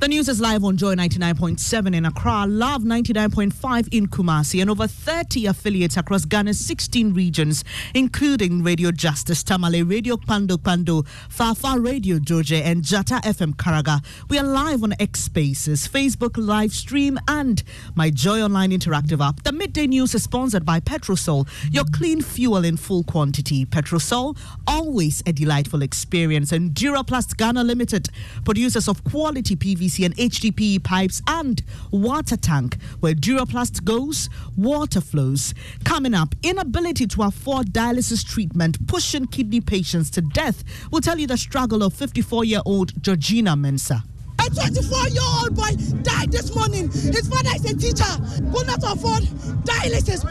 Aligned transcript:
The 0.00 0.08
news 0.08 0.30
is 0.30 0.40
live 0.40 0.64
on 0.64 0.78
Joy 0.78 0.94
99.7 0.94 1.94
in 1.94 2.06
Accra, 2.06 2.46
Love 2.46 2.84
99.5 2.84 3.88
in 3.92 4.06
Kumasi, 4.06 4.62
and 4.62 4.70
over 4.70 4.86
30 4.86 5.44
affiliates 5.44 5.98
across 5.98 6.24
Ghana's 6.24 6.58
16 6.58 7.12
regions, 7.12 7.64
including 7.92 8.62
Radio 8.62 8.92
Justice, 8.92 9.42
Tamale 9.42 9.82
Radio 9.82 10.16
Pando 10.16 10.56
Pando, 10.56 11.02
Fafa 11.28 11.78
Radio 11.78 12.18
Georgia, 12.18 12.64
and 12.64 12.82
Jata 12.82 13.20
FM 13.20 13.56
Karaga. 13.56 14.02
We 14.30 14.38
are 14.38 14.42
live 14.42 14.82
on 14.82 14.94
X 14.98 15.20
Spaces, 15.20 15.86
Facebook 15.86 16.38
live 16.38 16.72
stream, 16.72 17.18
and 17.28 17.62
my 17.94 18.08
Joy 18.08 18.40
Online 18.40 18.70
interactive 18.70 19.22
app. 19.22 19.42
The 19.42 19.52
midday 19.52 19.86
news 19.86 20.14
is 20.14 20.22
sponsored 20.22 20.64
by 20.64 20.80
Petrosol, 20.80 21.46
your 21.70 21.84
clean 21.92 22.22
fuel 22.22 22.64
in 22.64 22.78
full 22.78 23.04
quantity. 23.04 23.66
Petrosol, 23.66 24.38
always 24.66 25.22
a 25.26 25.32
delightful 25.34 25.82
experience. 25.82 26.52
And 26.52 26.70
Duraplast 26.70 27.36
Ghana 27.36 27.64
Limited, 27.64 28.08
producers 28.46 28.88
of 28.88 29.04
quality 29.04 29.56
PVC 29.56 29.89
and 29.98 30.16
HDPE 30.16 30.84
pipes 30.84 31.20
and 31.26 31.62
water 31.90 32.36
tank. 32.36 32.76
Where 33.00 33.14
Duraplast 33.14 33.84
goes, 33.84 34.30
water 34.56 35.00
flows. 35.00 35.52
Coming 35.84 36.14
up, 36.14 36.34
inability 36.42 37.06
to 37.08 37.22
afford 37.22 37.72
dialysis 37.72 38.24
treatment 38.24 38.86
pushing 38.86 39.26
kidney 39.26 39.60
patients 39.60 40.10
to 40.10 40.20
death. 40.20 40.62
We'll 40.90 41.00
tell 41.00 41.18
you 41.18 41.26
the 41.26 41.36
struggle 41.36 41.82
of 41.82 41.92
54 41.94 42.44
year 42.44 42.60
old 42.64 43.02
Georgina 43.02 43.56
Mensah. 43.56 44.02
A 44.38 44.48
24 44.48 45.08
year 45.08 45.22
old 45.42 45.54
boy 45.54 45.70
died 46.02 46.32
this 46.32 46.54
morning. 46.54 46.88
His 46.90 47.28
father 47.28 47.50
is 47.56 47.64
a 47.64 47.76
teacher, 47.76 48.52
could 48.52 48.66
not 48.66 48.82
afford 48.82 49.24
dialysis. 49.64 50.24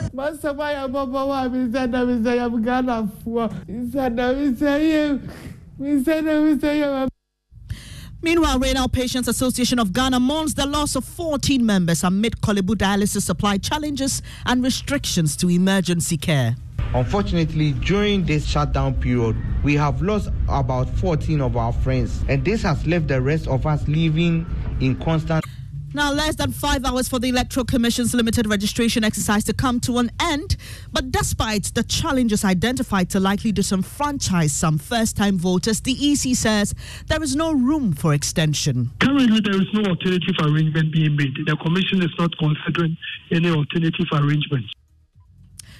Meanwhile, 8.21 8.59
Renal 8.59 8.89
Patients 8.89 9.29
Association 9.29 9.79
of 9.79 9.93
Ghana 9.93 10.19
mourns 10.19 10.53
the 10.53 10.65
loss 10.65 10.97
of 10.97 11.05
14 11.05 11.65
members 11.65 12.03
amid 12.03 12.41
Korle 12.41 12.61
Bu 12.65 12.75
dialysis 12.75 13.21
supply 13.21 13.57
challenges 13.57 14.21
and 14.45 14.61
restrictions 14.61 15.37
to 15.37 15.49
emergency 15.49 16.17
care. 16.17 16.57
Unfortunately, 16.93 17.71
during 17.71 18.25
this 18.25 18.45
shutdown 18.45 18.95
period, 18.95 19.37
we 19.63 19.75
have 19.75 20.01
lost 20.01 20.29
about 20.49 20.89
14 20.89 21.39
of 21.39 21.55
our 21.55 21.71
friends, 21.71 22.21
and 22.27 22.43
this 22.43 22.61
has 22.63 22.85
left 22.85 23.07
the 23.07 23.21
rest 23.21 23.47
of 23.47 23.65
us 23.65 23.87
living 23.87 24.45
in 24.81 24.97
constant. 24.97 25.45
Now, 25.91 26.13
less 26.13 26.35
than 26.35 26.51
five 26.51 26.85
hours 26.85 27.09
for 27.09 27.17
the 27.17 27.29
Electoral 27.29 27.65
Commission's 27.65 28.13
limited 28.13 28.45
registration 28.45 29.03
exercise 29.03 29.43
to 29.45 29.53
come 29.53 29.79
to 29.81 29.97
an 29.97 30.11
end. 30.21 30.55
But 30.91 31.11
despite 31.11 31.73
the 31.73 31.81
challenges 31.81 32.45
identified 32.45 33.09
to 33.09 33.19
likely 33.19 33.51
disenfranchise 33.51 34.51
some 34.51 34.77
first 34.77 35.17
time 35.17 35.39
voters, 35.39 35.81
the 35.81 35.93
EC 35.93 36.35
says 36.35 36.75
there 37.07 37.23
is 37.23 37.35
no 37.35 37.53
room 37.53 37.93
for 37.93 38.13
extension. 38.13 38.91
Currently, 38.99 39.39
there 39.39 39.59
is 39.59 39.67
no 39.73 39.81
alternative 39.89 40.35
arrangement 40.43 40.93
being 40.93 41.15
made. 41.15 41.33
The 41.47 41.57
Commission 41.57 42.03
is 42.03 42.11
not 42.19 42.37
considering 42.37 42.95
any 43.31 43.49
alternative 43.49 44.05
arrangement. 44.13 44.65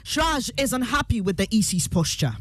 CHRAJ 0.06 0.60
is 0.60 0.74
unhappy 0.74 1.22
with 1.22 1.38
the 1.38 1.48
EC's 1.56 1.88
posture. 1.88 2.34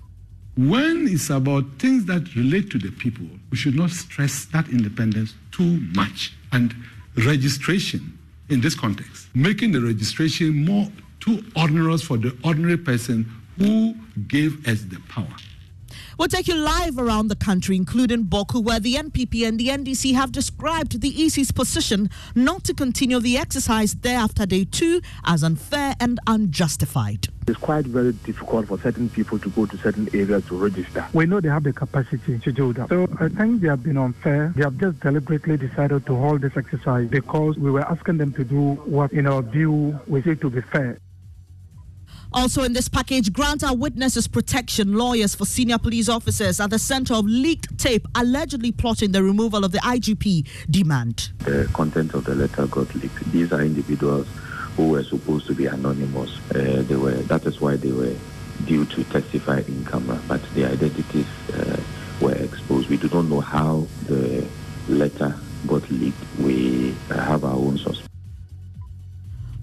When 0.57 1.07
it's 1.07 1.29
about 1.29 1.65
things 1.79 2.07
that 2.07 2.35
relate 2.35 2.71
to 2.71 2.79
the 2.79 2.91
people, 2.93 3.27
we 3.51 3.59
should 3.59 3.75
not 3.75 3.91
stress 3.91 4.47
that 4.47 4.71
independence 4.71 5.35
too 5.53 5.81
much. 5.95 6.33
And 6.51 6.75
registration 7.17 8.19
in 8.49 8.61
this 8.61 8.75
context, 8.75 9.29
making 9.35 9.73
the 9.73 9.81
registration 9.81 10.65
more 10.65 10.89
too 11.21 11.45
onerous 11.57 12.03
for 12.03 12.17
the 12.17 12.37
ordinary 12.45 12.77
person 12.77 13.31
who 13.59 13.95
gave 14.29 14.67
us 14.69 14.83
the 14.83 14.99
power. 15.09 15.27
We'll 16.19 16.27
take 16.27 16.49
you 16.49 16.57
live 16.57 16.99
around 16.99 17.29
the 17.29 17.37
country, 17.37 17.77
including 17.77 18.25
Bawku, 18.25 18.61
where 18.61 18.81
the 18.81 18.97
NPP 18.97 19.47
and 19.47 19.57
the 19.57 19.69
NDC 19.69 20.15
have 20.15 20.33
described 20.33 21.01
the 21.01 21.11
EC's 21.25 21.53
position 21.53 22.11
not 22.35 22.65
to 22.65 22.75
continue 22.75 23.21
the 23.21 23.39
exercise 23.39 23.95
there 23.95 24.19
after 24.19 24.45
day 24.45 24.65
two 24.65 25.01
as 25.25 25.45
unfair 25.45 25.95
and 26.01 26.19
unjustified. 26.27 27.29
It's 27.47 27.57
quite 27.57 27.87
very 27.87 28.15
difficult 28.15 28.67
for 28.67 28.81
certain 28.81 29.09
people 29.09 29.39
to 29.39 29.49
go 29.51 29.67
to 29.67 29.77
certain 29.79 30.09
areas 30.13 30.45
to 30.47 30.57
register. 30.57 31.07
We 31.13 31.27
know 31.27 31.41
they 31.41 31.51
have 31.51 31.63
the 31.63 31.73
capacity 31.73 32.41
to 32.41 32.51
do 32.51 32.73
that. 32.73 32.89
So 32.89 33.07
I 33.21 33.29
think 33.29 33.61
they 33.61 33.69
have 33.69 33.85
been 33.85 33.97
unfair. 33.97 34.53
They 34.57 34.65
have 34.65 34.77
just 34.77 34.99
deliberately 34.99 35.57
decided 35.57 36.05
to 36.07 36.17
hold 36.17 36.41
this 36.41 36.57
exercise 36.57 37.09
because 37.09 37.57
we 37.59 37.71
were 37.71 37.89
asking 37.89 38.19
them 38.19 38.33
to 38.33 38.43
do 38.43 38.73
what, 38.87 39.13
in 39.13 39.29
our 39.29 39.41
view, 39.41 40.01
we 40.09 40.21
see 40.23 40.35
to 40.35 40.51
be 40.51 40.63
fair. 40.63 40.99
Also 42.33 42.63
in 42.63 42.73
this 42.75 42.89
package, 42.89 43.33
grant 43.33 43.65
our 43.65 43.75
witnesses 43.75 44.29
protection. 44.29 44.95
Lawyers 44.95 45.35
for 45.35 45.47
senior 45.47 45.79
police 45.79 46.09
officers 46.09 46.61
at 46.61 46.71
the 46.71 46.79
center 46.79 47.15
of 47.15 47.25
leaked 47.25 47.79
tape 47.79 48.07
allegedly 48.15 48.71
plotting 48.71 49.13
the 49.13 49.23
removal 49.23 49.65
of 49.65 49.73
the 49.73 49.79
IGP 49.79 50.47
demand. 50.71 51.31
The 51.41 51.69
content 51.73 52.15
of 52.15 52.25
the 52.25 52.35
letter 52.35 52.67
got 52.67 52.95
leaked. 52.95 53.33
These 53.33 53.53
are 53.53 53.63
individuals 53.63 54.27
who 54.77 54.91
were 54.91 55.03
supposed 55.05 55.47
to 55.47 55.55
be 55.55 55.67
anonymous. 55.67 56.39
Uh, 56.51 56.85
they 56.87 56.97
were. 56.97 57.13
That 57.13 57.47
is 57.47 57.61
why 57.61 57.77
they 57.77 57.93
were 57.93 58.15
due 58.67 58.85
to 58.85 59.05
testify 59.05 59.63
in 59.67 59.85
camera, 59.87 60.21
but 60.29 60.43
their 60.55 60.71
identities 60.71 61.27
uh, 61.55 61.81
were 62.21 62.35
exposed. 62.35 62.89
We 62.89 62.97
do 62.99 63.09
not 63.09 63.23
know 63.23 63.41
how 63.41 63.87
the 64.07 64.47
letter 64.89 65.35
got 65.67 65.89
leaked. 65.91 66.19
We 66.39 66.95
have 67.09 67.45
our 67.45 67.55
own 67.55 67.79
suspicion. 67.79 68.09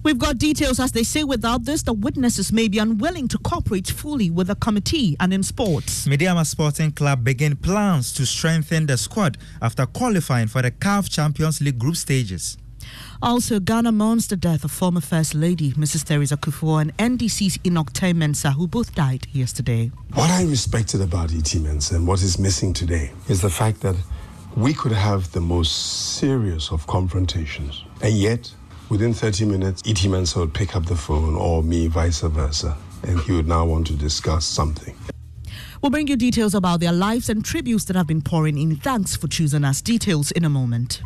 We've 0.06 0.16
got 0.16 0.38
details 0.38 0.78
as 0.78 0.92
they 0.92 1.02
say 1.02 1.24
without 1.24 1.64
this, 1.64 1.82
the 1.82 1.92
witnesses 1.92 2.52
may 2.52 2.68
be 2.68 2.78
unwilling 2.78 3.26
to 3.26 3.38
cooperate 3.38 3.88
fully 3.88 4.30
with 4.30 4.46
the 4.46 4.54
committee 4.54 5.16
and 5.18 5.34
in 5.34 5.42
sports. 5.42 6.06
Medeama 6.06 6.46
Sporting 6.46 6.92
Club 6.92 7.24
begin 7.24 7.56
plans 7.56 8.12
to 8.12 8.24
strengthen 8.24 8.86
the 8.86 8.96
squad 8.98 9.36
after 9.60 9.84
qualifying 9.84 10.46
for 10.46 10.62
the 10.62 10.70
CAF 10.70 11.10
Champions 11.10 11.60
League 11.60 11.80
group 11.80 11.96
stages. 11.96 12.56
Also, 13.20 13.58
Ghana 13.58 13.90
mourns 13.90 14.28
the 14.28 14.36
death 14.36 14.62
of 14.62 14.70
former 14.70 15.00
First 15.00 15.34
Lady 15.34 15.72
Mrs. 15.72 16.04
Theresa 16.04 16.36
Kufuor 16.36 16.82
and 16.82 16.96
NDC's 16.98 17.58
Enoch 17.66 17.92
Mensah, 17.92 18.54
who 18.54 18.68
both 18.68 18.94
died 18.94 19.26
yesterday. 19.32 19.90
What 20.14 20.30
I 20.30 20.44
respected 20.44 21.00
about 21.00 21.32
E.T. 21.32 21.58
Mensah 21.58 21.96
and 21.96 22.06
what 22.06 22.22
is 22.22 22.38
missing 22.38 22.72
today 22.72 23.10
is 23.28 23.42
the 23.42 23.50
fact 23.50 23.80
that 23.80 23.96
we 24.54 24.72
could 24.72 24.92
have 24.92 25.32
the 25.32 25.40
most 25.40 26.16
serious 26.16 26.70
of 26.70 26.86
confrontations, 26.86 27.82
and 28.02 28.14
yet 28.14 28.54
Within 28.88 29.12
30 29.12 29.46
minutes, 29.46 29.82
E.T. 29.84 30.08
Mensah 30.08 30.36
would 30.36 30.54
pick 30.54 30.76
up 30.76 30.86
the 30.86 30.94
phone, 30.94 31.34
or 31.34 31.60
me, 31.62 31.88
vice 31.88 32.20
versa, 32.20 32.76
and 33.02 33.18
he 33.20 33.32
would 33.32 33.48
now 33.48 33.66
want 33.66 33.86
to 33.88 33.94
discuss 33.94 34.46
something. 34.46 34.96
We'll 35.82 35.90
bring 35.90 36.06
you 36.06 36.16
details 36.16 36.54
about 36.54 36.78
their 36.78 36.92
lives 36.92 37.28
and 37.28 37.44
tributes 37.44 37.84
that 37.86 37.96
have 37.96 38.06
been 38.06 38.22
pouring 38.22 38.56
in. 38.56 38.76
Thanks 38.76 39.16
for 39.16 39.26
choosing 39.26 39.64
us. 39.64 39.82
Details 39.82 40.30
in 40.30 40.44
a 40.44 40.48
moment. 40.48 41.02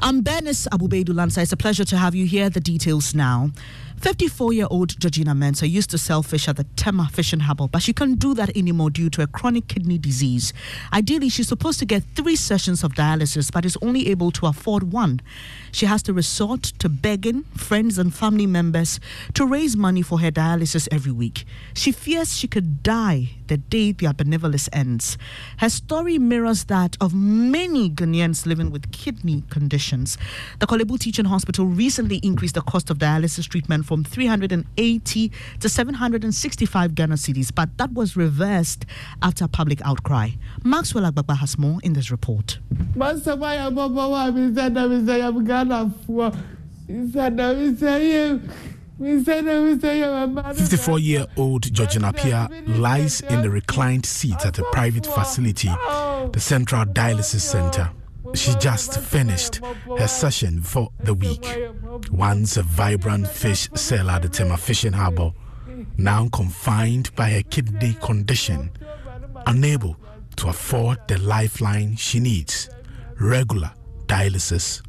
I'm 0.00 0.22
Bernice 0.22 0.68
Abubedu 0.68 1.08
Lansa. 1.08 1.42
It's 1.42 1.50
a 1.50 1.56
pleasure 1.56 1.84
to 1.86 1.96
have 1.96 2.14
you 2.14 2.26
here. 2.26 2.48
The 2.48 2.60
details 2.60 3.12
now. 3.12 3.50
54 4.00 4.52
year 4.52 4.66
old 4.70 5.00
Georgina 5.00 5.34
Mensah 5.34 5.68
used 5.68 5.90
to 5.90 5.98
sell 5.98 6.22
fish 6.22 6.48
at 6.48 6.56
the 6.56 6.64
Tema 6.76 7.08
Fishing 7.12 7.40
Harbour, 7.40 7.66
but 7.66 7.82
she 7.82 7.92
can't 7.92 8.18
do 8.18 8.34
that 8.34 8.54
anymore 8.56 8.90
due 8.90 9.08
to 9.10 9.22
a 9.22 9.26
chronic 9.26 9.68
kidney 9.68 9.98
disease. 9.98 10.52
Ideally, 10.92 11.28
she's 11.30 11.48
supposed 11.48 11.78
to 11.78 11.86
get 11.86 12.04
three 12.14 12.36
sessions 12.36 12.84
of 12.84 12.92
dialysis, 12.92 13.50
but 13.50 13.64
is 13.64 13.78
only 13.80 14.08
able 14.08 14.30
to 14.32 14.46
afford 14.46 14.92
one. 14.92 15.20
She 15.72 15.86
has 15.86 16.02
to 16.04 16.12
resort 16.12 16.62
to 16.78 16.88
begging 16.88 17.44
friends 17.56 17.98
and 17.98 18.14
family 18.14 18.46
members 18.46 19.00
to 19.34 19.46
raise 19.46 19.76
money 19.76 20.02
for 20.02 20.20
her 20.20 20.30
dialysis 20.30 20.88
every 20.92 21.12
week. 21.12 21.44
She 21.74 21.90
fears 21.90 22.36
she 22.36 22.48
could 22.48 22.82
die 22.82 23.30
the 23.46 23.56
day 23.56 23.92
their 23.92 24.12
benevolence 24.12 24.68
ends. 24.72 25.16
Her 25.58 25.68
story 25.68 26.18
mirrors 26.18 26.64
that 26.64 26.96
of 27.00 27.14
many 27.14 27.88
Ghanaians 27.90 28.46
living 28.46 28.70
with 28.70 28.90
kidney 28.92 29.44
conditions. 29.50 30.18
The 30.58 30.66
Korle 30.66 30.86
Bu 30.86 30.98
Teaching 30.98 31.26
Hospital 31.26 31.66
recently 31.66 32.16
increased 32.18 32.54
the 32.54 32.62
cost 32.62 32.90
of 32.90 32.98
dialysis 32.98 33.48
treatment 33.48 33.85
from 33.86 34.04
380 34.04 35.32
to 35.60 35.68
765 35.68 36.94
Ghana 36.94 37.14
cedis, 37.14 37.54
but 37.54 37.76
that 37.78 37.92
was 37.94 38.16
reversed 38.16 38.84
after 39.22 39.46
public 39.48 39.80
outcry. 39.84 40.30
Maxwell 40.64 41.10
Agbagba 41.10 41.36
has 41.38 41.56
more 41.56 41.78
in 41.82 41.92
this 41.92 42.10
report. 42.10 42.58
54 48.98 50.98
year 50.98 51.26
old 51.36 51.72
Georgina 51.72 52.12
Pia 52.12 52.48
lies 52.66 53.20
in 53.20 53.42
the 53.42 53.50
reclined 53.50 54.06
seat 54.06 54.44
at 54.46 54.58
a 54.58 54.64
private 54.72 55.06
facility, 55.06 55.68
the 56.32 56.40
Central 56.40 56.84
Dialysis 56.86 57.42
Center. 57.42 57.90
She 58.34 58.54
just 58.56 59.00
finished 59.00 59.60
her 59.98 60.06
session 60.06 60.60
for 60.62 60.90
the 61.02 61.14
week. 61.14 61.46
Once 62.10 62.56
a 62.56 62.62
vibrant 62.62 63.28
fish 63.28 63.68
seller 63.74 64.12
at 64.12 64.22
the 64.22 64.28
Tema 64.28 64.56
Fishing 64.56 64.92
Harbour, 64.92 65.32
now 65.96 66.28
confined 66.28 67.14
by 67.14 67.30
her 67.30 67.42
kidney 67.42 67.96
condition, 68.00 68.70
unable 69.46 69.96
to 70.36 70.48
afford 70.48 70.98
the 71.08 71.18
lifeline 71.18 71.96
she 71.96 72.20
needs 72.20 72.68
regular 73.18 73.72
dialysis. 74.06 74.82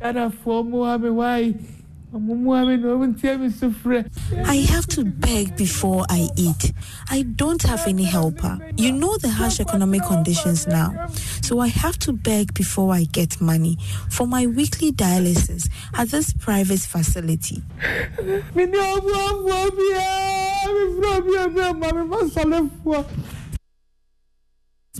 I 4.45 4.55
have 4.71 4.87
to 4.87 5.03
beg 5.03 5.57
before 5.57 6.05
I 6.09 6.29
eat. 6.37 6.71
I 7.09 7.23
don't 7.23 7.61
have 7.63 7.85
any 7.85 8.05
helper. 8.05 8.59
You 8.77 8.93
know 8.93 9.17
the 9.17 9.29
harsh 9.29 9.59
economic 9.59 10.03
conditions 10.03 10.67
now. 10.67 11.07
So 11.41 11.59
I 11.59 11.67
have 11.67 11.99
to 11.99 12.13
beg 12.13 12.53
before 12.53 12.93
I 12.93 13.03
get 13.03 13.41
money 13.41 13.77
for 14.09 14.25
my 14.25 14.47
weekly 14.47 14.91
dialysis 14.93 15.69
at 15.93 16.09
this 16.09 16.33
private 16.33 16.79
facility. 16.79 17.61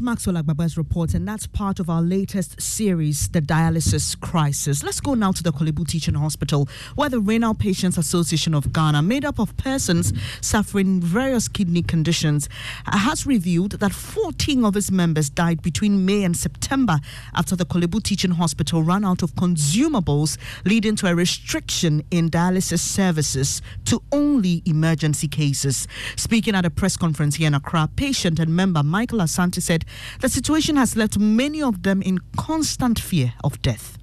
Maxwell 0.02 0.36
Agbagba's 0.36 0.78
report, 0.78 1.14
and 1.14 1.28
that's 1.28 1.48
part 1.48 1.80
of 1.80 1.90
our 1.90 2.02
latest 2.02 2.62
series, 2.62 3.30
The 3.30 3.42
Dialysis 3.42 4.20
Crisis. 4.20 4.84
Let's 4.84 5.00
go 5.00 5.14
now 5.14 5.32
to 5.32 5.44
the 5.44 5.52
Korle 5.52 5.88
Teaching 5.88 6.16
Hospital, 6.16 6.68
where 6.96 7.10
the 7.10 7.20
Renal 7.20 7.54
Patients 7.54 7.98
Association 7.98 8.54
of 8.54 8.72
Ghana, 8.74 9.02
made 9.02 9.26
up 9.26 9.40
of 9.40 9.56
persons 9.58 10.14
suffering 10.42 11.02
various 11.02 11.48
kidney 11.48 11.82
conditions, 11.82 12.50
has 12.86 13.26
revealed 13.26 13.74
that 13.74 13.94
14 13.94 14.66
of 14.66 14.76
its 14.76 14.92
members 14.92 15.30
died 15.30 15.62
between 15.62 16.06
May 16.06 16.24
and 16.24 16.36
September 16.36 17.00
after 17.34 17.56
the 17.56 17.66
Korle 17.66 18.04
Teaching 18.04 18.32
Hospital 18.32 18.84
ran 18.84 19.06
out 19.06 19.24
of 19.24 19.36
consumables, 19.36 20.38
leading 20.66 20.96
to 20.98 21.08
a 21.08 21.16
restriction 21.16 22.04
in 22.12 22.30
dialysis 22.30 22.80
services 22.80 23.62
to 23.86 24.02
only 24.12 24.62
emergency 24.66 25.28
cases. 25.28 25.88
Speaking 26.16 26.56
at 26.56 26.66
a 26.66 26.70
press 26.70 26.98
conference 26.98 27.36
here 27.36 27.48
in 27.48 27.54
Accra, 27.54 27.90
patient 27.96 28.40
and 28.40 28.56
member 28.56 28.84
Michael 28.84 29.20
Asante 29.20 29.62
said 29.62 29.86
the 30.22 30.30
situation 30.30 30.75
has 30.75 30.95
left 30.95 31.18
many 31.18 31.62
of 31.62 31.84
them 31.84 32.01
in 32.01 32.19
constant 32.38 33.00
fear 33.00 33.34
of 33.44 33.62
death. 33.62 33.98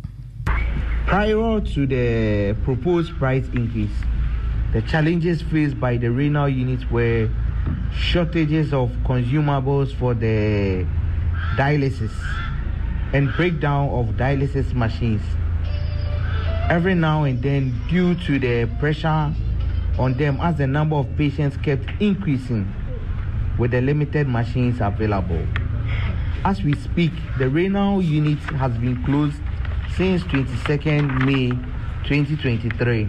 Prior 1.06 1.60
to 1.60 1.86
the 1.86 2.56
proposed 2.64 3.16
price 3.19 3.46
increase, 3.52 3.90
the 4.72 4.82
challenges 4.82 5.42
faced 5.42 5.78
by 5.78 5.96
the 5.96 6.10
renal 6.10 6.48
units 6.48 6.84
were 6.90 7.28
shortages 7.92 8.73
of 8.73 8.90
consumables 9.04 9.94
for 9.97 10.14
the 10.14 10.87
dialysis 11.56 12.12
and 13.12 13.32
breakdown 13.37 13.88
of 13.90 14.16
dialysis 14.16 14.73
machines. 14.73 15.23
Every 16.68 16.94
now 16.94 17.25
and 17.25 17.42
then, 17.42 17.78
due 17.88 18.14
to 18.14 18.38
the 18.38 18.66
pressure 18.80 19.32
on 19.99 20.14
them 20.14 20.38
as 20.40 20.56
the 20.56 20.66
number 20.66 20.97
of 20.97 21.16
patients 21.16 21.56
kept 21.59 21.85
increasing 22.00 22.66
with 23.59 23.70
the 23.70 23.80
limited 23.80 24.26
machines 24.26 24.80
available. 24.80 25.47
As 26.43 26.62
we 26.62 26.75
speak, 26.75 27.12
the 27.38 27.49
renal 27.49 28.03
unit 28.03 28.38
has 28.57 28.73
been 28.79 29.03
closed 29.05 29.37
since 29.97 30.23
22nd 30.25 31.25
May 31.25 31.50
2023 32.09 33.09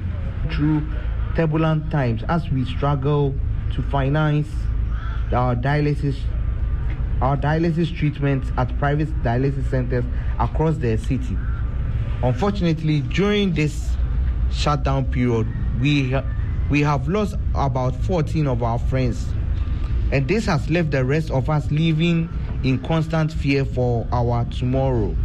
through 0.52 0.88
turbulent 1.36 1.92
times 1.92 2.24
as 2.30 2.50
we 2.50 2.64
struggle 2.66 3.34
to 3.74 3.82
finance 3.84 4.48
our 5.34 5.56
dialysis 5.56 6.16
our 7.22 7.38
dialysis 7.38 7.96
treatments 7.98 8.50
at 8.58 8.78
private 8.78 9.10
dialysis 9.24 9.70
centers 9.70 10.04
across 10.38 10.76
the 10.78 10.98
city. 10.98 11.38
Unfortunately, 12.22 13.00
during 13.02 13.54
this 13.54 13.96
shutdown 14.52 15.06
period, 15.06 15.48
we 15.80 16.12
ha- 16.12 16.26
we 16.70 16.82
have 16.82 17.08
lost 17.08 17.36
about 17.54 17.96
14 18.04 18.48
of 18.48 18.64
our 18.64 18.78
friends, 18.80 19.28
and 20.12 20.28
this 20.28 20.46
has 20.46 20.70
left 20.70 20.92
the 20.92 21.04
rest 21.06 21.32
of 21.32 21.50
us 21.50 21.72
living 21.72 22.30
in 22.64 22.80
constant 22.80 23.32
fear 23.32 23.66
for 23.66 24.08
our 24.12 24.46
tomorrow. 24.46 25.16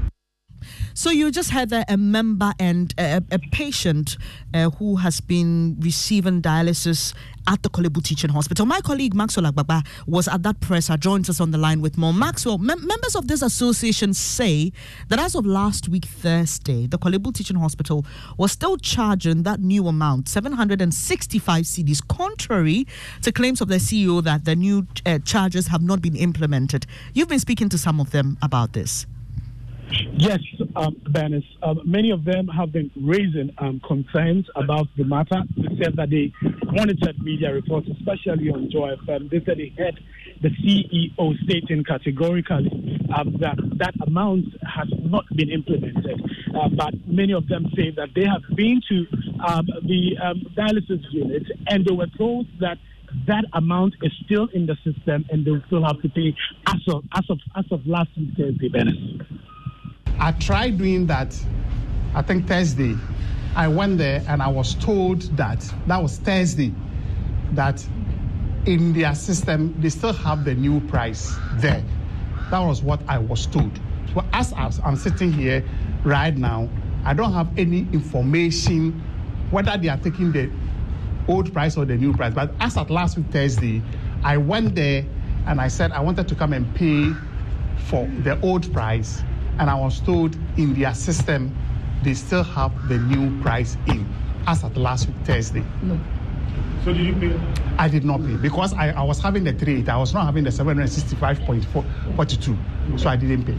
So 0.94 1.10
you 1.10 1.30
just 1.30 1.50
had 1.50 1.72
a, 1.72 1.84
a 1.88 1.96
member 1.96 2.52
and 2.58 2.92
a, 2.98 3.22
a 3.30 3.38
patient 3.38 4.16
uh, 4.52 4.70
who 4.70 4.96
has 4.96 5.20
been 5.20 5.76
receiving 5.80 6.42
dialysis 6.42 7.14
at 7.50 7.62
the 7.64 7.68
Korle 7.68 7.92
Bu 7.92 8.00
Teaching 8.00 8.30
Hospital. 8.30 8.64
My 8.64 8.80
colleague 8.80 9.12
Maxwell 9.12 9.50
Agbagba 9.50 9.84
was 10.06 10.28
at 10.28 10.44
that 10.44 10.60
presser, 10.60 10.96
joins 10.96 11.28
us 11.28 11.40
on 11.40 11.50
the 11.50 11.58
line 11.58 11.80
with 11.80 11.98
more. 11.98 12.14
Maxwell, 12.14 12.58
mem- 12.58 12.86
members 12.86 13.16
of 13.16 13.26
this 13.26 13.42
association 13.42 14.14
say 14.14 14.72
that 15.08 15.18
as 15.18 15.34
of 15.34 15.44
last 15.44 15.88
week, 15.88 16.04
Thursday, 16.04 16.86
the 16.86 16.96
Korle 16.96 17.20
Bu 17.20 17.32
Teaching 17.32 17.56
Hospital 17.56 18.06
was 18.38 18.52
still 18.52 18.76
charging 18.76 19.42
that 19.42 19.58
new 19.60 19.88
amount, 19.88 20.28
765 20.28 21.64
cedis, 21.64 22.06
contrary 22.06 22.86
to 23.22 23.32
claims 23.32 23.60
of 23.60 23.66
the 23.68 23.76
CEO 23.76 24.22
that 24.22 24.44
the 24.44 24.54
new 24.54 24.86
uh, 25.04 25.18
charges 25.18 25.66
have 25.66 25.82
not 25.82 26.00
been 26.00 26.14
implemented. 26.14 26.86
You've 27.14 27.28
been 27.28 27.40
speaking 27.40 27.68
to 27.70 27.78
some 27.78 28.00
of 28.00 28.12
them 28.12 28.38
about 28.42 28.74
this. 28.74 29.06
Yes, 30.12 30.40
um, 30.76 31.00
Bernice. 31.10 31.44
Um, 31.62 31.80
many 31.84 32.10
of 32.10 32.24
them 32.24 32.46
have 32.48 32.72
been 32.72 32.90
raising 32.96 33.50
um, 33.58 33.80
concerns 33.86 34.46
about 34.54 34.86
the 34.96 35.04
matter. 35.04 35.42
They 35.56 35.82
said 35.82 35.96
that 35.96 36.10
they 36.10 36.32
monitored 36.72 37.18
media 37.22 37.52
reports, 37.52 37.88
especially 37.98 38.50
on 38.50 38.70
Joy 38.70 38.94
FM. 39.06 39.30
They 39.30 39.42
said 39.44 39.58
they 39.58 39.72
heard 39.76 39.98
the 40.42 40.48
CEO 40.50 41.44
stating 41.44 41.84
categorically 41.84 42.98
um, 43.16 43.36
that 43.40 43.56
that 43.76 43.94
amount 44.06 44.46
has 44.62 44.88
not 45.02 45.24
been 45.34 45.50
implemented. 45.50 46.22
Uh, 46.54 46.68
but 46.68 46.94
many 47.06 47.32
of 47.32 47.48
them 47.48 47.66
say 47.76 47.90
that 47.90 48.08
they 48.14 48.24
have 48.24 48.42
been 48.56 48.80
to 48.88 49.06
um, 49.46 49.66
the 49.82 50.16
um, 50.22 50.42
dialysis 50.56 51.02
unit 51.10 51.44
and 51.66 51.84
they 51.84 51.92
were 51.92 52.08
told 52.16 52.46
that 52.60 52.78
that 53.26 53.44
amount 53.54 53.94
is 54.02 54.12
still 54.24 54.48
in 54.54 54.66
the 54.66 54.76
system 54.84 55.24
and 55.30 55.44
they 55.44 55.50
will 55.50 55.62
still 55.66 55.84
have 55.84 56.00
to 56.00 56.08
pay 56.08 56.34
as 56.66 56.80
of 56.88 57.04
as 57.14 57.24
of 57.28 57.38
as 57.56 57.64
of 57.70 57.84
last 57.86 58.10
week 58.16 58.30
Thursday, 58.36 58.68
Bernice. 58.68 59.20
I 60.20 60.32
tried 60.32 60.76
doing 60.76 61.06
that, 61.06 61.34
I 62.14 62.20
think 62.20 62.46
Thursday. 62.46 62.94
I 63.56 63.68
went 63.68 63.96
there 63.96 64.22
and 64.28 64.42
I 64.42 64.48
was 64.48 64.74
told 64.74 65.22
that 65.38 65.60
that 65.86 66.02
was 66.02 66.18
Thursday, 66.18 66.74
that 67.52 67.84
in 68.66 68.92
their 68.92 69.14
system 69.14 69.74
they 69.80 69.88
still 69.88 70.12
have 70.12 70.44
the 70.44 70.54
new 70.54 70.80
price 70.88 71.34
there. 71.54 71.82
That 72.50 72.60
was 72.60 72.82
what 72.82 73.00
I 73.08 73.16
was 73.16 73.46
told. 73.46 73.80
So 74.12 74.22
as 74.34 74.52
I'm 74.84 74.96
sitting 74.96 75.32
here 75.32 75.64
right 76.04 76.36
now, 76.36 76.68
I 77.04 77.14
don't 77.14 77.32
have 77.32 77.48
any 77.58 77.88
information 77.92 79.02
whether 79.50 79.76
they 79.78 79.88
are 79.88 79.96
taking 79.96 80.32
the 80.32 80.50
old 81.28 81.50
price 81.52 81.78
or 81.78 81.86
the 81.86 81.96
new 81.96 82.12
price. 82.12 82.34
But 82.34 82.52
as 82.60 82.76
at 82.76 82.90
last 82.90 83.16
week 83.16 83.26
Thursday, 83.30 83.82
I 84.22 84.36
went 84.36 84.74
there 84.74 85.06
and 85.46 85.62
I 85.62 85.68
said 85.68 85.92
I 85.92 86.00
wanted 86.00 86.28
to 86.28 86.34
come 86.34 86.52
and 86.52 86.72
pay 86.74 87.14
for 87.86 88.06
the 88.22 88.38
old 88.42 88.70
price 88.74 89.22
and 89.60 89.70
I 89.70 89.74
was 89.74 90.00
told 90.00 90.34
in 90.56 90.74
their 90.74 90.94
system 90.94 91.54
they 92.02 92.14
still 92.14 92.42
have 92.42 92.72
the 92.88 92.98
new 92.98 93.40
price 93.42 93.76
in 93.86 94.08
as 94.46 94.64
at 94.64 94.74
last 94.76 95.06
week 95.06 95.16
Thursday. 95.24 95.62
No. 95.82 96.00
So 96.82 96.92
did 96.94 97.06
you 97.06 97.14
pay? 97.14 97.38
I 97.78 97.88
did 97.88 98.04
not 98.04 98.22
pay 98.22 98.34
because 98.36 98.72
I, 98.72 98.88
I 98.88 99.02
was 99.02 99.20
having 99.20 99.44
the 99.44 99.52
trade. 99.52 99.90
I 99.90 99.98
was 99.98 100.14
not 100.14 100.24
having 100.24 100.44
the 100.44 100.50
765.42. 100.50 102.98
So 102.98 103.10
I 103.10 103.16
didn't 103.16 103.44
pay. 103.44 103.58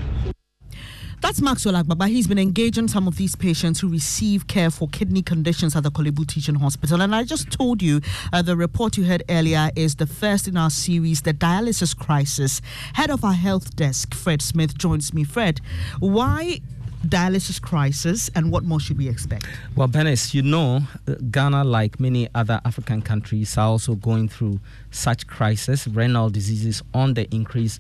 That's 1.22 1.40
Maxwell 1.40 1.75
Agbagba. 1.75 2.08
He's 2.08 2.25
been 2.25 2.40
engaging 2.40 2.88
some 2.88 3.08
of 3.08 3.16
these 3.16 3.36
patients 3.36 3.80
who 3.80 3.88
receive 3.88 4.48
care 4.48 4.72
for 4.72 4.88
kidney 4.88 5.22
conditions 5.22 5.75
at 5.75 5.84
the 5.84 5.92
Korle 5.92 6.28
Teaching 6.28 6.56
Hospital. 6.56 7.00
And 7.00 7.16
I 7.16 7.24
just 7.25 7.51
told 7.51 7.84
you 7.84 8.01
uh, 8.34 8.42
the 8.42 8.58
report 8.58 8.98
you 8.98 9.04
heard 9.04 9.22
earlier 9.30 9.70
is 9.75 9.96
the 9.96 10.08
first 10.08 10.48
in 10.48 10.58
our 10.58 10.72
series, 10.72 11.22
The 11.22 11.34
Dialysis 11.34 11.96
Crisis. 11.96 12.60
Head 12.94 13.12
of 13.12 13.24
our 13.24 13.34
health 13.34 13.75
desk, 13.75 14.16
Fred 14.16 14.42
Smith, 14.42 14.75
joins 14.75 15.13
me. 15.13 15.24
Fred, 15.24 15.62
why 16.00 16.60
dialysis 17.08 17.62
crisis 17.62 18.30
and 18.36 18.51
what 18.51 18.63
more 18.63 18.80
should 18.80 18.98
we 18.98 19.08
expect? 19.08 19.48
Well, 19.75 19.88
Bernice, 19.88 20.34
you 20.34 20.42
know, 20.42 20.82
Ghana, 21.30 21.63
like 21.63 22.00
many 22.00 22.30
other 22.34 22.62
African 22.66 23.04
countries, 23.04 23.58
are 23.58 23.68
also 23.68 23.94
going 23.94 24.28
through 24.28 24.60
such 24.90 25.28
crisis, 25.28 25.88
renal 25.88 26.32
diseases 26.32 26.82
on 26.94 27.13
the 27.13 27.28
increase 27.34 27.80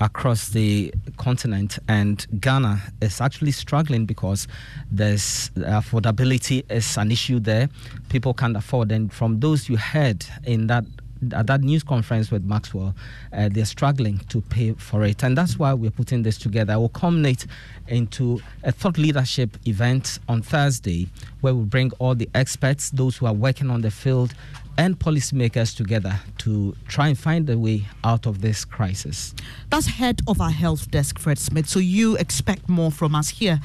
across 0.00 0.48
the 0.50 0.92
continent 1.16 1.78
and 1.88 2.26
Ghana 2.40 2.80
is 3.00 3.20
actually 3.20 3.52
struggling 3.52 4.06
because 4.06 4.48
there's 4.90 5.50
affordability 5.56 6.64
is 6.70 6.96
an 6.96 7.10
issue 7.12 7.38
there 7.38 7.68
people 8.08 8.34
can't 8.34 8.56
afford 8.56 8.90
and 8.90 9.12
from 9.12 9.40
those 9.40 9.68
you 9.68 9.76
heard 9.76 10.24
in 10.44 10.66
that 10.66 10.84
at 11.32 11.46
that 11.46 11.60
news 11.60 11.82
conference 11.82 12.30
with 12.30 12.44
Maxwell, 12.44 12.94
uh, 13.32 13.48
they're 13.50 13.64
struggling 13.64 14.18
to 14.28 14.40
pay 14.40 14.72
for 14.72 15.04
it. 15.04 15.22
And 15.22 15.38
that's 15.38 15.58
why 15.58 15.72
we're 15.72 15.90
putting 15.90 16.22
this 16.22 16.36
together. 16.36 16.78
We'll 16.78 16.88
culminate 16.88 17.46
into 17.88 18.40
a 18.64 18.72
thought 18.72 18.98
leadership 18.98 19.56
event 19.66 20.18
on 20.28 20.42
Thursday 20.42 21.08
where 21.40 21.54
we 21.54 21.64
bring 21.64 21.92
all 21.98 22.14
the 22.14 22.28
experts, 22.34 22.90
those 22.90 23.16
who 23.16 23.26
are 23.26 23.32
working 23.32 23.70
on 23.70 23.82
the 23.82 23.90
field, 23.90 24.34
and 24.78 24.98
policymakers 24.98 25.76
together 25.76 26.20
to 26.38 26.74
try 26.88 27.08
and 27.08 27.18
find 27.18 27.48
a 27.50 27.58
way 27.58 27.86
out 28.04 28.26
of 28.26 28.40
this 28.40 28.64
crisis. 28.64 29.34
That's 29.70 29.86
head 29.86 30.20
of 30.26 30.40
our 30.40 30.50
health 30.50 30.90
desk, 30.90 31.18
Fred 31.18 31.38
Smith. 31.38 31.68
So 31.68 31.78
you 31.78 32.16
expect 32.16 32.68
more 32.68 32.90
from 32.90 33.14
us 33.14 33.28
here 33.28 33.60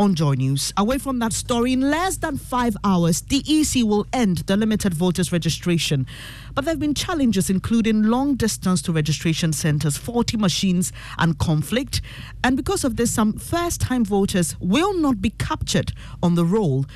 on 0.00 0.14
Joy 0.14 0.32
News. 0.32 0.72
Away 0.78 0.96
from 0.96 1.18
that 1.18 1.34
story, 1.34 1.74
in 1.74 1.82
less 1.82 2.16
than 2.16 2.38
five 2.38 2.74
hours, 2.82 3.20
the 3.20 3.44
EC 3.46 3.84
will 3.84 4.06
end 4.14 4.38
the 4.38 4.56
limited 4.56 4.94
voters 4.94 5.30
registration. 5.30 6.06
But 6.54 6.64
there 6.64 6.72
have 6.72 6.80
been 6.80 6.94
challenges, 6.94 7.50
including 7.50 8.04
long 8.04 8.34
distance 8.34 8.80
to 8.82 8.92
registration 8.92 9.52
centres, 9.52 9.98
faulty 9.98 10.38
machines, 10.38 10.90
and 11.18 11.38
conflict. 11.38 12.00
And 12.42 12.56
because 12.56 12.82
of 12.82 12.96
this, 12.96 13.12
some 13.12 13.34
first 13.34 13.82
time 13.82 14.06
voters 14.06 14.56
will 14.58 14.94
not 14.94 15.20
be 15.20 15.30
captured 15.30 15.92
on 16.22 16.34
the 16.34 16.46
roll. 16.46 16.86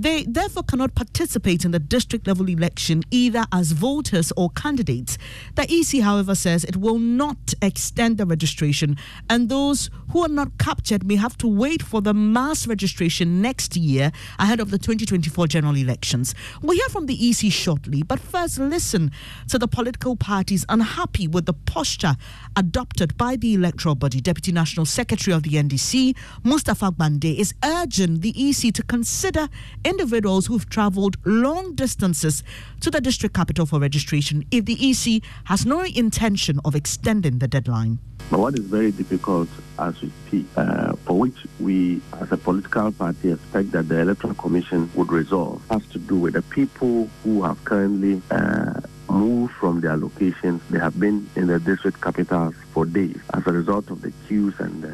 They 0.00 0.22
therefore 0.22 0.62
cannot 0.62 0.94
participate 0.94 1.66
in 1.66 1.72
the 1.72 1.78
district 1.78 2.26
level 2.26 2.48
election 2.48 3.02
either 3.10 3.44
as 3.52 3.72
voters 3.72 4.32
or 4.34 4.48
candidates. 4.48 5.18
The 5.56 5.70
EC, 5.70 6.02
however, 6.02 6.34
says 6.34 6.64
it 6.64 6.78
will 6.78 6.98
not 6.98 7.52
extend 7.60 8.16
the 8.16 8.24
registration, 8.24 8.96
and 9.28 9.50
those 9.50 9.90
who 10.12 10.22
are 10.22 10.28
not 10.28 10.56
captured 10.56 11.04
may 11.04 11.16
have 11.16 11.36
to 11.36 11.46
wait 11.46 11.82
for 11.82 12.00
the 12.00 12.14
mass 12.14 12.66
registration 12.66 13.42
next 13.42 13.76
year 13.76 14.10
ahead 14.38 14.58
of 14.58 14.70
the 14.70 14.78
2024 14.78 15.46
general 15.48 15.76
elections. 15.76 16.34
We'll 16.62 16.78
hear 16.78 16.88
from 16.88 17.04
the 17.04 17.28
EC 17.28 17.52
shortly, 17.52 18.02
but 18.02 18.20
first 18.20 18.58
listen 18.58 19.12
to 19.48 19.58
the 19.58 19.68
political 19.68 20.16
parties 20.16 20.64
unhappy 20.70 21.28
with 21.28 21.44
the 21.44 21.52
posture 21.52 22.16
adopted 22.56 23.18
by 23.18 23.36
the 23.36 23.52
electoral 23.52 23.96
body. 23.96 24.22
Deputy 24.22 24.50
National 24.50 24.86
Secretary 24.86 25.34
of 25.34 25.42
the 25.42 25.50
NDC, 25.50 26.16
Mustafa 26.42 26.90
Gbande, 26.90 27.36
is 27.36 27.52
urging 27.62 28.20
the 28.20 28.32
EC 28.34 28.72
to 28.72 28.82
consider 28.82 29.50
individuals 29.90 30.46
who've 30.46 30.68
traveled 30.70 31.16
long 31.24 31.74
distances 31.74 32.42
to 32.80 32.90
the 32.90 33.00
district 33.00 33.34
capital 33.34 33.66
for 33.66 33.78
registration 33.80 34.44
if 34.50 34.64
the 34.64 34.78
EC 34.90 35.22
has 35.44 35.66
no 35.66 35.82
intention 35.82 36.60
of 36.64 36.74
extending 36.74 37.40
the 37.40 37.48
deadline. 37.48 37.98
But 38.30 38.38
what 38.38 38.54
is 38.54 38.64
very 38.64 38.92
difficult 38.92 39.48
as 39.78 40.00
we 40.00 40.12
speak, 40.26 40.46
uh, 40.56 40.92
for 41.04 41.18
which 41.18 41.38
we 41.58 42.00
as 42.20 42.30
a 42.30 42.36
political 42.36 42.92
party 42.92 43.32
expect 43.32 43.72
that 43.72 43.88
the 43.88 43.98
Electoral 44.00 44.34
Commission 44.34 44.88
would 44.94 45.10
resolve, 45.10 45.60
has 45.68 45.84
to 45.88 45.98
do 45.98 46.16
with 46.16 46.34
the 46.34 46.42
people 46.42 47.08
who 47.24 47.42
have 47.42 47.62
currently 47.64 48.22
uh, 48.30 48.80
moved 49.08 49.52
from 49.54 49.80
their 49.80 49.96
locations. 49.96 50.62
They 50.70 50.78
have 50.78 51.00
been 51.00 51.28
in 51.34 51.48
the 51.48 51.58
district 51.58 52.00
capitals 52.00 52.54
for 52.72 52.86
days 52.86 53.18
as 53.34 53.44
a 53.46 53.52
result 53.52 53.90
of 53.90 54.02
the 54.02 54.12
queues 54.28 54.54
and 54.60 54.84
uh, 54.84 54.88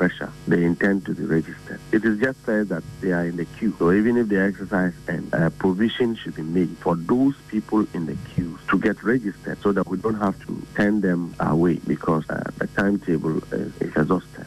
pressure, 0.00 0.32
they 0.48 0.64
intend 0.64 1.04
to 1.04 1.14
be 1.14 1.24
registered. 1.24 1.78
It 1.92 2.06
is 2.06 2.18
just 2.18 2.42
said 2.46 2.70
that 2.70 2.82
they 3.02 3.12
are 3.12 3.26
in 3.26 3.36
the 3.36 3.44
queue. 3.44 3.74
So 3.78 3.92
even 3.92 4.16
if 4.16 4.28
they 4.28 4.38
exercise 4.38 4.94
and 5.06 5.32
uh, 5.34 5.50
provision 5.50 6.16
should 6.16 6.36
be 6.36 6.42
made 6.42 6.74
for 6.78 6.96
those 6.96 7.34
people 7.48 7.86
in 7.92 8.06
the 8.06 8.16
queue 8.32 8.58
to 8.70 8.78
get 8.78 9.02
registered 9.02 9.60
so 9.60 9.72
that 9.72 9.86
we 9.86 9.98
don't 9.98 10.18
have 10.18 10.40
to 10.46 10.66
turn 10.74 11.02
them 11.02 11.34
away 11.38 11.74
because 11.86 12.24
uh, 12.30 12.42
the 12.56 12.66
timetable 12.68 13.36
is, 13.52 13.76
is 13.82 13.94
exhausted. 13.94 14.46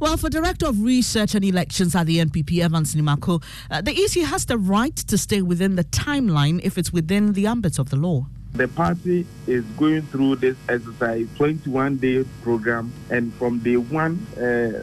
Well, 0.00 0.16
for 0.16 0.28
Director 0.28 0.66
of 0.66 0.82
Research 0.82 1.36
and 1.36 1.44
Elections 1.44 1.94
at 1.94 2.06
the 2.06 2.18
NPP, 2.18 2.58
Evans 2.58 2.96
Nimako, 2.96 3.44
uh, 3.70 3.82
the 3.82 3.92
EC 3.92 4.26
has 4.26 4.46
the 4.46 4.58
right 4.58 4.96
to 4.96 5.16
stay 5.16 5.42
within 5.42 5.76
the 5.76 5.84
timeline 5.84 6.60
if 6.64 6.76
it's 6.76 6.92
within 6.92 7.34
the 7.34 7.46
ambit 7.46 7.78
of 7.78 7.90
the 7.90 7.96
law. 7.96 8.26
The 8.54 8.68
party 8.68 9.26
is 9.46 9.64
going 9.76 10.02
through 10.02 10.36
this 10.36 10.56
exercise 10.68 11.28
21 11.36 11.98
day 11.98 12.24
program, 12.42 12.90
and 13.10 13.32
from 13.34 13.58
day 13.58 13.76
one, 13.76 14.26
uh, 14.38 14.82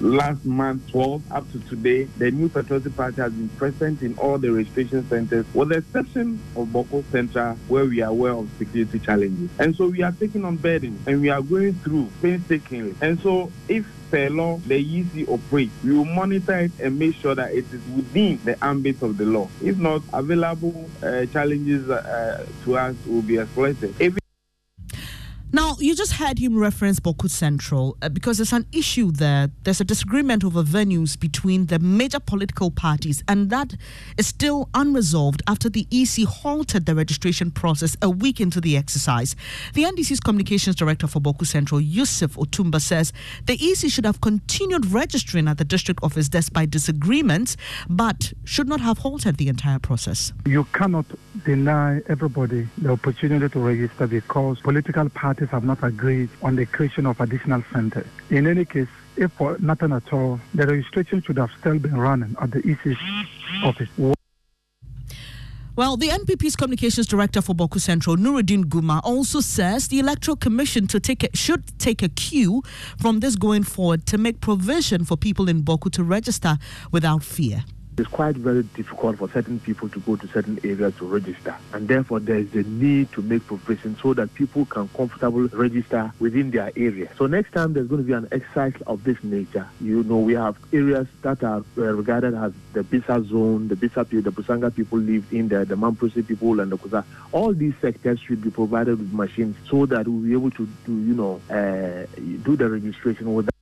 last 0.00 0.44
month, 0.44 0.88
12 0.90 1.22
up 1.30 1.50
to 1.52 1.60
today, 1.60 2.04
the 2.18 2.32
new 2.32 2.48
Patriotic 2.48 2.96
Party 2.96 3.20
has 3.22 3.32
been 3.32 3.48
present 3.50 4.02
in 4.02 4.18
all 4.18 4.38
the 4.38 4.50
registration 4.50 5.08
centers, 5.08 5.46
with 5.54 5.68
the 5.68 5.78
exception 5.78 6.40
of 6.56 6.66
Bawku 6.68 7.04
Central, 7.12 7.54
where 7.68 7.84
we 7.84 8.02
are 8.02 8.10
aware 8.10 8.32
of 8.32 8.50
security 8.58 8.98
challenges. 8.98 9.50
And 9.60 9.76
so 9.76 9.86
we 9.86 10.02
are 10.02 10.12
taking 10.12 10.44
on 10.44 10.56
burden 10.56 10.98
and 11.06 11.20
we 11.20 11.30
are 11.30 11.42
going 11.42 11.74
through 11.74 12.10
painstakingly. 12.20 12.96
And 13.00 13.20
so 13.20 13.52
if 13.68 13.86
per 14.10 14.28
law 14.30 14.58
the 14.66 14.76
EC 14.76 15.28
operates, 15.28 15.72
we 15.84 15.92
will 15.92 16.04
monitor 16.04 16.58
it 16.58 16.72
and 16.80 16.98
make 16.98 17.14
sure 17.16 17.34
that 17.34 17.52
it 17.52 17.64
is 17.72 17.80
within 17.94 18.38
the 18.44 18.56
ambit 18.64 19.02
of 19.02 19.16
the 19.18 19.24
law. 19.24 19.48
If 19.62 19.76
not, 19.78 20.02
available 20.12 20.88
uh, 21.02 21.26
challenges 21.26 21.88
uh, 21.88 22.46
to 22.64 22.78
us 22.78 22.96
will 23.06 23.22
be 23.22 23.38
exploited. 23.38 23.94
If 24.00 24.16
now, 25.56 25.74
you 25.78 25.94
just 25.94 26.12
heard 26.12 26.38
him 26.38 26.58
reference 26.58 27.00
Bawku 27.00 27.30
Central 27.30 27.96
uh, 28.02 28.10
because 28.10 28.36
there's 28.36 28.52
an 28.52 28.66
issue 28.72 29.10
there. 29.10 29.48
There's 29.62 29.80
a 29.80 29.84
disagreement 29.84 30.44
over 30.44 30.62
venues 30.62 31.18
between 31.18 31.64
the 31.66 31.78
major 31.78 32.20
political 32.20 32.70
parties, 32.70 33.24
and 33.26 33.48
that 33.48 33.72
is 34.18 34.26
still 34.26 34.68
unresolved 34.74 35.42
after 35.46 35.70
the 35.70 35.86
EC 35.90 36.28
halted 36.28 36.84
the 36.84 36.94
registration 36.94 37.50
process 37.50 37.96
a 38.02 38.10
week 38.10 38.38
into 38.38 38.60
the 38.60 38.76
exercise. 38.76 39.34
The 39.72 39.84
NDC's 39.84 40.20
communications 40.20 40.76
director 40.76 41.06
for 41.06 41.20
Bawku 41.20 41.46
Central, 41.46 41.80
Yusuf 41.80 42.34
Otumba, 42.34 42.78
says 42.78 43.14
the 43.46 43.54
EC 43.54 43.90
should 43.90 44.04
have 44.04 44.20
continued 44.20 44.84
registering 44.92 45.48
at 45.48 45.56
the 45.56 45.64
district 45.64 46.00
office 46.02 46.28
despite 46.28 46.68
disagreements, 46.68 47.56
but 47.88 48.34
should 48.44 48.68
not 48.68 48.82
have 48.82 48.98
halted 48.98 49.38
the 49.38 49.48
entire 49.48 49.78
process. 49.78 50.34
You 50.44 50.64
cannot 50.74 51.06
deny 51.46 52.02
everybody 52.10 52.68
the 52.76 52.90
opportunity 52.90 53.48
to 53.48 53.58
register 53.58 54.06
because 54.06 54.60
political 54.60 55.08
parties 55.08 55.45
parties 55.46 55.50
have 55.50 55.64
not 55.64 55.86
agreed 55.86 56.28
on 56.42 56.56
the 56.56 56.66
creation 56.66 57.06
of 57.06 57.20
additional 57.20 57.62
centers. 57.72 58.06
In 58.30 58.46
any 58.46 58.64
case, 58.64 58.88
if 59.16 59.32
for 59.32 59.56
nothing 59.60 59.92
at 59.92 60.12
all, 60.12 60.40
the 60.54 60.66
registration 60.66 61.22
should 61.22 61.38
have 61.38 61.50
still 61.58 61.78
been 61.78 61.96
running 61.96 62.36
at 62.40 62.50
the 62.50 62.58
EC's 62.58 62.98
office. 63.62 63.88
Well, 65.76 65.98
the 65.98 66.08
NPP's 66.08 66.56
communications 66.56 67.06
director 67.06 67.42
for 67.42 67.54
Bawku 67.54 67.78
Central, 67.78 68.16
Nuruddin 68.16 68.64
Guma, 68.64 69.00
also 69.04 69.40
says 69.40 69.88
the 69.88 69.98
Electoral 69.98 70.36
Commission 70.36 70.86
take 70.86 71.22
a, 71.22 71.36
should 71.36 71.78
take 71.78 72.02
a 72.02 72.08
cue 72.08 72.62
from 72.98 73.20
this 73.20 73.36
going 73.36 73.62
forward 73.62 74.06
to 74.06 74.16
make 74.16 74.40
provision 74.40 75.04
for 75.04 75.18
people 75.18 75.50
in 75.50 75.62
Bawku 75.62 75.90
to 75.92 76.02
register 76.02 76.56
without 76.92 77.22
fear. 77.22 77.64
It's 77.98 78.08
quite 78.08 78.36
very 78.36 78.62
difficult 78.62 79.16
for 79.16 79.30
certain 79.30 79.58
people 79.58 79.88
to 79.88 80.00
go 80.00 80.16
to 80.16 80.26
certain 80.28 80.60
areas 80.62 80.94
to 80.98 81.06
register, 81.06 81.56
and 81.72 81.88
therefore 81.88 82.20
there 82.20 82.36
is 82.36 82.54
a 82.54 82.62
need 82.64 83.10
to 83.12 83.22
make 83.22 83.46
provision 83.46 83.96
so 84.02 84.12
that 84.12 84.34
people 84.34 84.66
can 84.66 84.86
comfortably 84.88 85.46
register 85.46 86.12
within 86.18 86.50
their 86.50 86.70
area. 86.76 87.08
So 87.16 87.26
next 87.26 87.52
time 87.52 87.72
there's 87.72 87.86
going 87.88 88.02
to 88.02 88.06
be 88.06 88.12
an 88.12 88.28
exercise 88.32 88.74
of 88.86 89.02
this 89.04 89.16
nature, 89.24 89.66
you 89.80 90.02
know, 90.02 90.18
we 90.18 90.34
have 90.34 90.58
areas 90.74 91.06
that 91.22 91.42
are 91.42 91.64
uh, 91.78 91.80
regarded 91.80 92.34
as 92.34 92.52
the 92.74 92.84
Bisa 92.84 93.26
zone, 93.28 93.68
the 93.68 93.76
Bisa 93.76 94.06
people, 94.06 94.30
the 94.30 94.42
Busanga 94.42 94.74
people 94.74 94.98
live 94.98 95.24
in 95.32 95.48
there, 95.48 95.64
the 95.64 95.74
Mamprusi 95.74 96.26
people, 96.26 96.60
and 96.60 96.70
the 96.70 96.76
Kusa. 96.76 97.02
All 97.32 97.54
these 97.54 97.74
sectors 97.80 98.20
should 98.20 98.42
be 98.42 98.50
provided 98.50 98.98
with 98.98 99.12
machines 99.14 99.56
so 99.70 99.86
that 99.86 100.06
we'll 100.06 100.20
be 100.20 100.32
able 100.34 100.50
to 100.50 100.68
do, 100.84 100.92
you 100.92 101.14
know, 101.14 101.40
uh, 101.48 102.04
do 102.44 102.56
the 102.56 102.68
registration 102.68 103.32
without. 103.32 103.55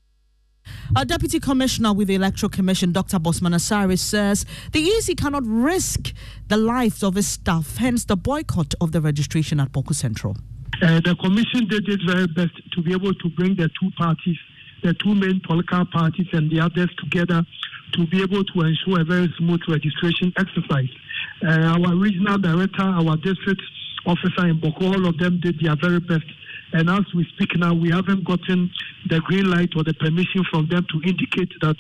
A 0.96 1.04
deputy 1.04 1.40
commissioner 1.40 1.92
with 1.92 2.08
the 2.08 2.14
Electoral 2.14 2.50
Commission, 2.50 2.92
Dr. 2.92 3.18
Bossman 3.18 3.54
Asare, 3.54 3.98
says 3.98 4.44
the 4.72 4.86
EC 4.86 5.16
cannot 5.16 5.42
risk 5.44 6.12
the 6.48 6.56
lives 6.56 7.02
of 7.02 7.16
its 7.16 7.26
staff, 7.26 7.78
hence 7.78 8.04
the 8.04 8.16
boycott 8.16 8.74
of 8.80 8.92
the 8.92 9.00
registration 9.00 9.58
at 9.60 9.72
Bawku 9.72 9.94
Central. 9.94 10.36
Uh, 10.82 11.00
the 11.00 11.16
commission 11.16 11.66
did 11.68 11.88
its 11.88 12.02
very 12.04 12.26
best 12.28 12.52
to 12.72 12.82
be 12.82 12.92
able 12.92 13.14
to 13.14 13.28
bring 13.30 13.56
the 13.56 13.68
two 13.80 13.90
parties, 13.96 14.36
the 14.82 14.94
two 14.94 15.14
main 15.14 15.40
political 15.46 15.84
parties, 15.86 16.26
and 16.32 16.50
the 16.50 16.60
others 16.60 16.90
together 16.98 17.42
to 17.94 18.06
be 18.06 18.22
able 18.22 18.44
to 18.44 18.60
ensure 18.60 19.00
a 19.00 19.04
very 19.04 19.32
smooth 19.38 19.60
registration 19.68 20.32
exercise. 20.36 20.90
Uh, 21.42 21.78
our 21.78 21.96
regional 21.96 22.38
director, 22.38 22.82
our 22.82 23.16
district 23.16 23.62
officer 24.06 24.46
in 24.46 24.60
Bawku, 24.60 24.82
all 24.82 25.06
of 25.06 25.18
them 25.18 25.40
did 25.40 25.58
their 25.60 25.76
very 25.76 26.00
best 26.00 26.24
and 26.74 26.90
as 26.90 27.04
we 27.14 27.24
speak 27.34 27.56
now, 27.56 27.72
we 27.72 27.90
haven't 27.90 28.24
gotten 28.24 28.68
the 29.08 29.20
green 29.20 29.48
light 29.48 29.70
or 29.76 29.84
the 29.84 29.94
permission 29.94 30.44
from 30.50 30.68
them 30.68 30.84
to 30.90 31.00
indicate 31.08 31.52
that 31.62 31.76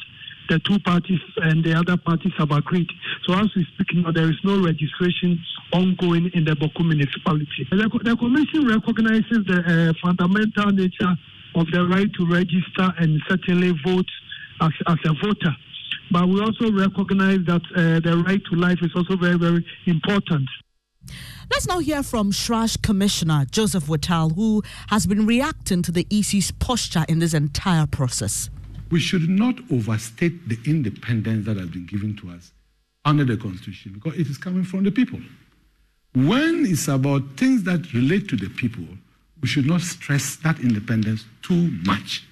the 0.48 0.60
two 0.60 0.78
parties 0.78 1.20
and 1.38 1.64
the 1.64 1.74
other 1.74 1.96
parties 1.96 2.32
have 2.38 2.52
agreed. 2.52 2.88
So 3.26 3.34
as 3.34 3.48
we 3.56 3.66
speak 3.74 3.94
now, 3.94 4.12
there 4.12 4.30
is 4.30 4.38
no 4.44 4.62
registration 4.62 5.42
ongoing 5.72 6.30
in 6.34 6.44
the 6.44 6.52
Bawku 6.52 6.86
municipality. 6.86 7.66
The, 7.70 7.88
the 8.04 8.16
Commission 8.16 8.68
recognizes 8.68 9.44
the 9.46 9.64
uh, 9.66 9.92
fundamental 10.00 10.70
nature 10.70 11.16
of 11.56 11.66
the 11.72 11.86
right 11.86 12.12
to 12.14 12.26
register 12.26 12.92
and 12.98 13.20
certainly 13.28 13.72
vote 13.84 14.06
as, 14.60 14.72
as 14.86 14.98
a 15.06 15.14
voter. 15.26 15.56
But 16.12 16.28
we 16.28 16.40
also 16.40 16.70
recognize 16.70 17.40
that 17.46 17.62
uh, 17.74 18.00
the 18.00 18.22
right 18.26 18.42
to 18.50 18.56
life 18.56 18.78
is 18.82 18.90
also 18.94 19.16
very, 19.16 19.38
very 19.38 19.64
important. 19.86 20.48
Let's 21.50 21.66
now 21.66 21.78
hear 21.78 22.02
from 22.02 22.32
CHRAJ 22.32 22.82
Commissioner 22.82 23.44
Joseph 23.50 23.88
Whittal, 23.88 24.30
who 24.34 24.62
has 24.88 25.06
been 25.06 25.26
reacting 25.26 25.82
to 25.82 25.92
the 25.92 26.06
EC's 26.10 26.50
posture 26.50 27.04
in 27.08 27.18
this 27.18 27.34
entire 27.34 27.86
process. 27.86 28.50
We 28.90 29.00
should 29.00 29.28
not 29.28 29.56
overstate 29.70 30.48
the 30.48 30.58
independence 30.66 31.46
that 31.46 31.56
has 31.56 31.68
been 31.68 31.86
given 31.86 32.16
to 32.16 32.30
us 32.30 32.52
under 33.04 33.24
the 33.24 33.36
Constitution 33.36 33.92
because 33.92 34.18
it 34.18 34.28
is 34.28 34.38
coming 34.38 34.64
from 34.64 34.84
the 34.84 34.90
people. 34.90 35.20
When 36.14 36.64
it's 36.66 36.88
about 36.88 37.36
things 37.36 37.64
that 37.64 37.92
relate 37.92 38.28
to 38.28 38.36
the 38.36 38.48
people, 38.48 38.84
we 39.40 39.48
should 39.48 39.66
not 39.66 39.80
stress 39.80 40.36
that 40.36 40.60
independence 40.60 41.24
too 41.42 41.70
much. 41.84 42.24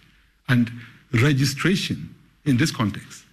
And 0.49 0.71
registration 1.13 2.15
in 2.45 2.57
this 2.57 2.71
context, 2.71 3.25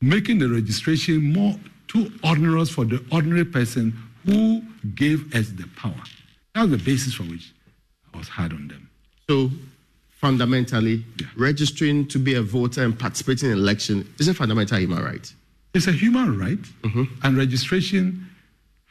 making 0.00 0.38
the 0.38 0.48
registration 0.48 1.32
more 1.32 1.56
too 1.86 2.10
onerous 2.24 2.70
for 2.70 2.84
the 2.84 3.04
ordinary 3.12 3.44
person 3.44 3.96
who 4.24 4.62
gave 4.94 5.34
us 5.34 5.48
the 5.48 5.66
power. 5.76 6.02
That 6.54 6.62
was 6.62 6.70
the 6.70 6.78
basis 6.78 7.14
for 7.14 7.24
which 7.24 7.52
I 8.14 8.18
was 8.18 8.28
hard 8.28 8.52
on 8.52 8.68
them. 8.68 8.88
So, 9.28 9.50
fundamentally, 10.10 11.04
yeah. 11.20 11.26
registering 11.36 12.06
to 12.08 12.18
be 12.18 12.34
a 12.34 12.42
voter 12.42 12.84
and 12.84 12.98
participating 12.98 13.50
in 13.50 13.58
election 13.58 14.12
is 14.18 14.28
a 14.28 14.34
fundamental 14.34 14.78
human 14.78 15.02
right. 15.02 15.32
It's 15.74 15.86
a 15.86 15.92
human 15.92 16.38
right, 16.38 16.58
mm-hmm. 16.82 17.04
and 17.22 17.36
registration 17.36 18.28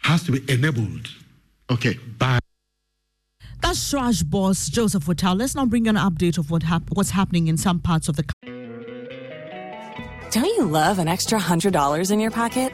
has 0.02 0.24
to 0.24 0.32
be 0.32 0.52
enabled. 0.52 1.10
Okay. 1.70 1.98
By 2.17 2.39
that's 3.62 3.94
CHRAJ 3.94 4.30
boss 4.30 4.70
Joseph 4.70 5.08
Whittal. 5.08 5.36
Let's 5.36 5.54
now 5.54 5.67
bring 5.67 5.88
an 5.88 5.96
update 5.96 6.39
of 6.39 6.50
what 6.50 6.63
hap- 6.63 6.89
what's 6.94 7.12
happening 7.12 7.48
in 7.48 7.58
some 7.58 7.80
parts 7.80 8.10
of 8.10 8.15
the 8.15 8.24
country. 8.24 8.62
Don't 10.32 10.46
you 10.46 10.65
love 10.65 10.98
an 10.98 11.08
extra 11.08 11.39
$100 11.39 12.12
in 12.12 12.20
your 12.20 12.32
pocket? 12.32 12.74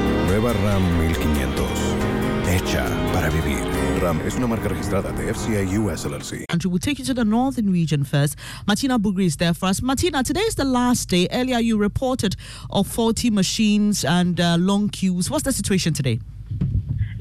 Nueva 0.31 0.53
RAM 0.53 0.81
1500 0.97 1.67
hecha 2.47 2.85
para 3.11 3.29
vivir. 3.29 3.59
Ram 4.01 4.21
es 4.25 4.35
una 4.35 4.47
marca 4.47 4.69
registrada 4.69 5.11
de 5.11 5.33
FCA 5.33 5.61
US 5.77 6.05
LLC. 6.05 6.45
Andrew, 6.47 6.71
we'll 6.71 6.79
take 6.79 6.99
you 6.99 7.03
to 7.03 7.13
the 7.13 7.25
northern 7.25 7.69
region 7.69 8.05
first. 8.05 8.37
Martina 8.65 8.97
Bugri 8.97 9.25
is 9.25 9.35
there 9.35 9.53
for 9.53 9.65
us. 9.65 9.81
Martina, 9.81 10.23
today 10.23 10.39
is 10.47 10.55
the 10.55 10.63
last 10.63 11.09
day. 11.09 11.27
Earlier, 11.33 11.59
you 11.59 11.77
reported 11.77 12.37
of 12.69 12.87
faulty 12.87 13.29
machines 13.29 14.05
and 14.05 14.39
uh, 14.39 14.55
long 14.57 14.87
queues. 14.87 15.29
What's 15.29 15.43
the 15.43 15.51
situation 15.51 15.93
today? 15.93 16.21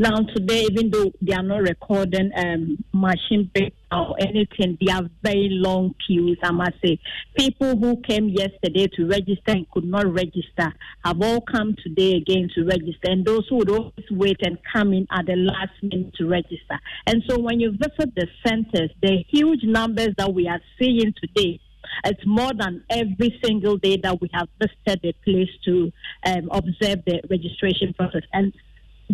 Now, 0.01 0.17
today, 0.35 0.63
even 0.63 0.89
though 0.91 1.13
they 1.21 1.35
are 1.35 1.43
not 1.43 1.61
recording 1.61 2.31
um, 2.35 2.83
machine 2.91 3.51
or 3.93 4.17
anything, 4.19 4.79
they 4.81 4.91
are 4.91 5.03
very 5.23 5.51
long 5.51 5.95
queues, 6.07 6.39
I 6.43 6.53
must 6.53 6.81
say. 6.83 6.99
People 7.37 7.77
who 7.77 8.01
came 8.01 8.31
yesterday 8.31 8.87
to 8.97 9.07
register 9.07 9.53
and 9.53 9.71
could 9.71 9.85
not 9.85 10.11
register 10.11 10.73
have 11.05 11.21
all 11.21 11.43
come 11.43 11.77
today 11.85 12.13
again 12.17 12.49
to 12.55 12.65
register, 12.65 13.11
and 13.11 13.27
those 13.27 13.47
who 13.51 13.57
would 13.57 13.69
always 13.69 14.11
wait 14.11 14.39
and 14.41 14.57
come 14.73 14.95
in 14.95 15.07
at 15.11 15.27
the 15.27 15.37
last 15.37 15.73
minute 15.83 16.15
to 16.15 16.27
register. 16.27 16.81
And 17.07 17.23
so, 17.29 17.39
when 17.39 17.61
you 17.61 17.73
visit 17.73 18.15
the 18.15 18.27
centers, 18.43 18.89
the 19.03 19.23
huge 19.29 19.65
numbers 19.65 20.15
that 20.17 20.33
we 20.33 20.49
are 20.49 20.63
seeing 20.79 21.13
today 21.23 21.61
it's 22.05 22.25
more 22.25 22.53
than 22.57 22.85
every 22.89 23.39
single 23.45 23.77
day 23.77 23.99
that 24.03 24.21
we 24.21 24.31
have 24.33 24.49
visited 24.61 25.01
the 25.03 25.13
place 25.25 25.51
to 25.65 25.93
um, 26.25 26.49
observe 26.53 27.05
the 27.05 27.21
registration 27.29 27.93
process. 27.95 28.23
And 28.33 28.53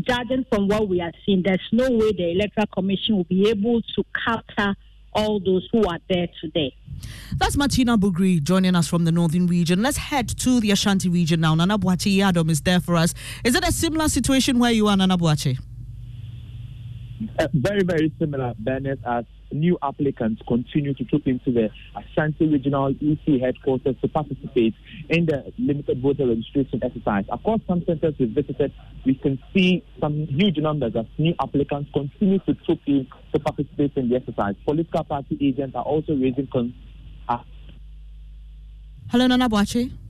judging 0.06 0.44
from 0.50 0.68
what 0.68 0.88
we 0.88 1.00
are 1.00 1.12
seeing, 1.24 1.42
there's 1.44 1.60
no 1.72 1.90
way 1.90 2.12
the 2.12 2.32
Electoral 2.32 2.66
Commission 2.66 3.16
will 3.16 3.24
be 3.24 3.48
able 3.48 3.82
to 3.82 4.04
capture 4.24 4.74
all 5.12 5.40
those 5.40 5.66
who 5.72 5.84
are 5.84 5.98
there 6.08 6.26
today. 6.40 6.74
That's 7.36 7.56
Martina 7.56 7.96
Bugri 7.98 8.42
joining 8.42 8.74
us 8.74 8.88
from 8.88 9.04
the 9.04 9.12
northern 9.12 9.46
region. 9.46 9.82
Let's 9.82 9.96
head 9.96 10.28
to 10.28 10.60
the 10.60 10.70
Ashanti 10.70 11.08
region 11.08 11.40
now. 11.40 11.54
Nana 11.54 11.78
Boakye 11.78 12.18
Yiadom 12.18 12.50
is 12.50 12.60
there 12.60 12.80
for 12.80 12.96
us. 12.96 13.14
Is 13.44 13.54
it 13.54 13.66
a 13.66 13.72
similar 13.72 14.08
situation 14.08 14.58
where 14.58 14.72
you 14.72 14.88
are, 14.88 14.96
Nana 14.96 15.16
Boakye? 15.16 15.58
Uh, 17.38 17.48
very, 17.54 17.82
very 17.82 18.12
similar, 18.18 18.52
Bennett, 18.58 19.00
as 19.06 19.24
new 19.52 19.78
applicants 19.82 20.42
continue 20.46 20.94
to 20.94 21.04
troop 21.04 21.26
into 21.26 21.52
the 21.52 21.70
Ashanti 21.96 22.46
Regional 22.46 22.94
EC 23.00 23.40
headquarters 23.40 23.96
to 24.00 24.08
participate 24.08 24.74
in 25.08 25.26
the 25.26 25.52
limited 25.58 26.00
voter 26.00 26.26
registration 26.26 26.80
exercise. 26.82 27.24
Across 27.30 27.60
some 27.66 27.84
centers 27.84 28.14
we 28.18 28.26
visited, 28.26 28.72
we 29.04 29.14
can 29.14 29.38
see 29.54 29.84
some 30.00 30.26
huge 30.26 30.58
numbers 30.58 30.94
of 30.96 31.06
new 31.18 31.34
applicants 31.40 31.90
continue 31.92 32.38
to 32.40 32.54
troop 32.54 32.80
in 32.86 33.06
to 33.32 33.38
participate 33.38 33.92
in 33.96 34.08
the 34.08 34.16
exercise. 34.16 34.54
Political 34.64 35.04
party 35.04 35.38
agents 35.40 35.74
are 35.76 35.84
also 35.84 36.14
raising 36.14 36.46
concerns. 36.46 36.74
Hello, 39.08 39.28
Nana 39.28 39.48
Boakye. 39.48 40.05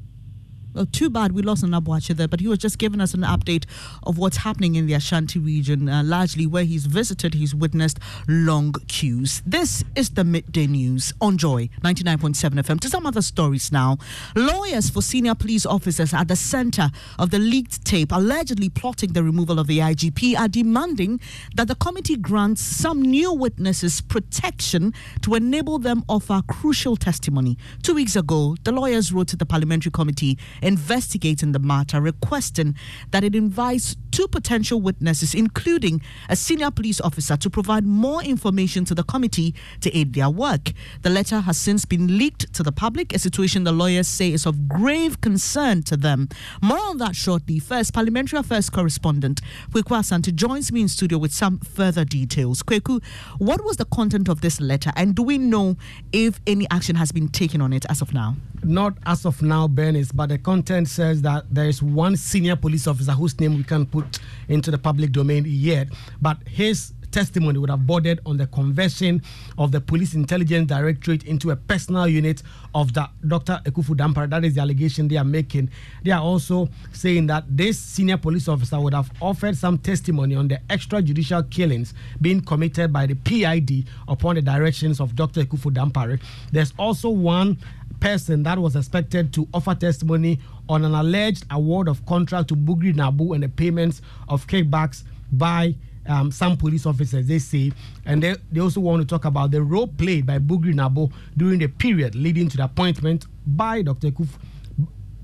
Well, 0.77 0.85
too 0.85 1.09
bad 1.09 1.33
we 1.33 1.41
lost 1.41 1.63
an 1.63 1.71
Nabuache 1.71 2.15
there, 2.15 2.29
but 2.29 2.41
he 2.41 2.49
was 2.49 2.59
just 2.59 2.77
giving 2.77 3.01
us 3.01 3.15
an 3.15 3.23
update 3.23 3.65
of 4.03 4.19
what's 4.19 4.37
happening 4.37 4.75
in 4.75 4.85
the 4.85 4.93
Ashanti 4.93 5.39
region, 5.39 5.89
uh, 5.89 6.03
largely 6.03 6.47
where 6.47 6.65
he's 6.65 6.85
visited, 6.85 7.33
he's 7.33 7.55
witnessed 7.55 7.99
long 8.29 8.75
queues. 8.87 9.43
This 9.47 9.83
is 9.95 10.11
the 10.11 10.23
midday 10.23 10.67
news 10.67 11.15
on 11.19 11.39
Joy 11.39 11.71
99.7 11.83 12.61
FM. 12.61 12.79
To 12.81 12.91
some 12.91 13.07
other 13.07 13.23
stories 13.23 13.73
now. 13.73 13.97
Lawyers 14.35 14.91
for 14.91 15.01
senior 15.01 15.35
police 15.35 15.65
officers 15.65 16.13
at 16.13 16.29
the 16.29 16.37
center 16.37 16.91
of 17.19 17.31
the 17.31 17.39
leaked 17.39 17.83
tape, 17.87 18.13
allegedly 18.13 18.69
plotting 18.69 19.15
the 19.15 19.23
removal 19.23 19.59
of 19.59 19.69
the 19.69 19.79
IGP, 19.79 20.39
are 20.39 20.49
demanding 20.49 21.21
that 21.55 21.69
the 21.69 21.75
committee 21.77 22.17
grants 22.17 22.61
some 22.61 23.01
new 23.01 23.33
witnesses 23.33 24.03
protection 24.03 24.93
to 25.23 25.37
enable 25.37 25.79
them 25.79 26.05
offer 26.07 26.43
crucial 26.47 26.97
testimony. 26.97 27.57
Two 27.83 27.95
weeks 27.95 28.15
ago, 28.15 28.57
the 28.65 28.73
lawyers 28.73 29.11
wrote 29.11 29.29
to 29.29 29.37
the 29.37 29.47
parliamentary 29.47 29.91
committee 29.91 30.39
investigating 30.67 31.53
the 31.53 31.59
matter, 31.59 32.01
requesting 32.01 32.75
that 33.13 33.25
it 33.25 33.35
invites 33.35 33.97
two 34.11 34.27
potential 34.27 34.81
witnesses, 34.81 35.35
including 35.35 36.03
a 36.29 36.37
senior 36.37 36.71
police 36.71 37.01
officer, 37.01 37.37
to 37.37 37.49
provide 37.49 37.85
more 37.85 38.23
information 38.23 38.85
to 38.85 38.95
the 38.95 39.03
committee 39.05 39.55
to 39.81 39.97
aid 39.97 40.15
their 40.15 40.29
work. 40.29 40.73
The 41.03 41.11
letter 41.11 41.41
has 41.41 41.57
since 41.57 41.85
been 41.85 42.19
leaked 42.19 42.53
to 42.55 42.63
the 42.63 42.73
public, 42.73 43.15
a 43.15 43.19
situation 43.19 43.65
the 43.65 43.73
lawyers 43.73 44.09
say 44.09 44.33
is 44.33 44.47
of 44.47 44.69
grave 44.69 45.21
concern 45.21 45.83
to 45.85 45.97
them. 45.97 46.29
More 46.63 46.79
on 46.79 46.99
that 46.99 47.15
shortly. 47.15 47.59
First, 47.59 47.95
Parliamentary 47.95 48.39
Affairs 48.39 48.69
correspondent 48.71 49.41
Kweku 49.71 49.97
Asante 49.97 50.35
joins 50.35 50.73
me 50.73 50.81
in 50.83 50.89
studio 50.89 51.19
with 51.19 51.33
some 51.33 51.59
further 51.61 52.05
details. 52.05 52.63
Kweku, 52.63 53.03
what 53.39 53.65
was 53.65 53.77
the 53.77 53.85
content 53.85 54.29
of 54.29 54.41
this 54.41 54.61
letter, 54.61 54.93
and 54.97 55.15
do 55.15 55.23
we 55.23 55.39
know 55.39 55.77
if 56.13 56.41
any 56.47 56.67
action 56.71 56.97
has 56.97 57.13
been 57.13 57.29
taken 57.29 57.61
on 57.61 57.73
it 57.73 57.85
as 57.89 58.01
of 58.03 58.13
now? 58.13 58.37
Not 58.67 58.99
as 59.07 59.25
of 59.25 59.43
now, 59.43 59.69
Bernice, 59.69 60.11
but 60.11 60.29
the 60.29 60.39
content 60.39 60.89
says 60.89 61.23
that 61.23 61.45
there 61.55 61.69
is 61.69 61.81
one 61.81 62.17
senior 62.17 62.57
police 62.57 62.89
officer 62.89 63.13
whose 63.13 63.39
name 63.39 63.57
we 63.57 63.63
can't 63.63 63.89
put 63.89 64.19
into 64.49 64.73
the 64.73 64.79
public 64.79 65.13
domain 65.13 65.45
yet, 65.47 65.87
but 66.21 66.39
his 66.49 66.93
testimony 67.13 67.59
would 67.59 67.71
have 67.71 67.87
bordered 67.87 68.21
on 68.27 68.37
the 68.37 68.47
conversion 68.49 69.23
of 69.57 69.73
the 69.73 69.81
Police 69.81 70.15
Intelligence 70.15 70.69
Directorate 70.69 71.23
into 71.25 71.51
a 71.51 71.57
personal 71.57 72.07
unit 72.07 72.43
of 72.75 72.93
the 72.93 73.09
Dr. 73.27 73.61
Akuffo 73.65 73.97
Dampare. 73.97 74.29
That 74.29 74.45
is 74.45 74.57
the 74.57 74.61
allegation 74.61 75.09
they 75.09 75.17
are 75.17 75.25
making. 75.25 75.71
They 76.03 76.11
are 76.11 76.21
also 76.21 76.69
saying 76.93 77.29
that 77.29 77.45
this 77.49 77.79
senior 77.79 78.19
police 78.19 78.49
officer 78.49 78.79
would 78.81 78.93
have 78.95 79.11
offered 79.23 79.57
some 79.57 79.79
testimony 79.79 80.35
on 80.35 80.49
the 80.49 80.61
extrajudicial 80.69 81.49
killings 81.51 81.95
being 82.21 82.43
committed 82.43 82.93
by 82.93 83.07
the 83.07 83.15
PID 83.15 83.87
upon 84.09 84.35
the 84.35 84.43
directions 84.43 85.01
of 85.01 85.15
Dr. 85.15 85.45
Akuffo 85.45 85.73
Dampare. 85.73 86.21
There's 86.53 86.75
also 86.79 87.09
one 87.09 87.57
person 88.01 88.43
that 88.45 88.59
was 88.59 88.77
expected 88.77 89.33
to 89.35 89.49
offer 89.55 89.75
testimony 89.75 90.39
on 90.69 90.85
an 90.85 90.95
alleged 90.95 91.45
award 91.51 91.89
of 91.89 92.05
contract 92.07 92.49
to 92.49 92.57
Bugri 92.57 92.95
Naabu 92.95 93.35
and 93.35 93.43
the 93.43 93.49
payments 93.49 94.03
of 94.29 94.47
kickbacks 94.47 95.05
by 95.33 95.75
um, 96.07 96.31
some 96.31 96.57
police 96.57 96.87
officers, 96.87 97.27
they 97.27 97.39
say. 97.39 97.73
And 98.05 98.23
they, 98.23 98.37
they 98.53 98.61
also 98.61 98.81
want 98.81 99.03
to 99.03 99.07
talk 99.07 99.25
about 99.25 99.51
the 99.51 99.63
role 99.63 99.89
played 99.89 100.27
by 100.27 100.39
Bugri 100.39 100.75
Naabu 100.75 101.13
during 101.37 101.59
the 101.59 101.69
period 101.69 102.15
leading 102.15 102.49
to 102.49 102.57
the 102.57 102.65
appointment 102.65 103.27
by 103.47 103.83
Dr. 103.83 104.11
Kuf, 104.11 104.29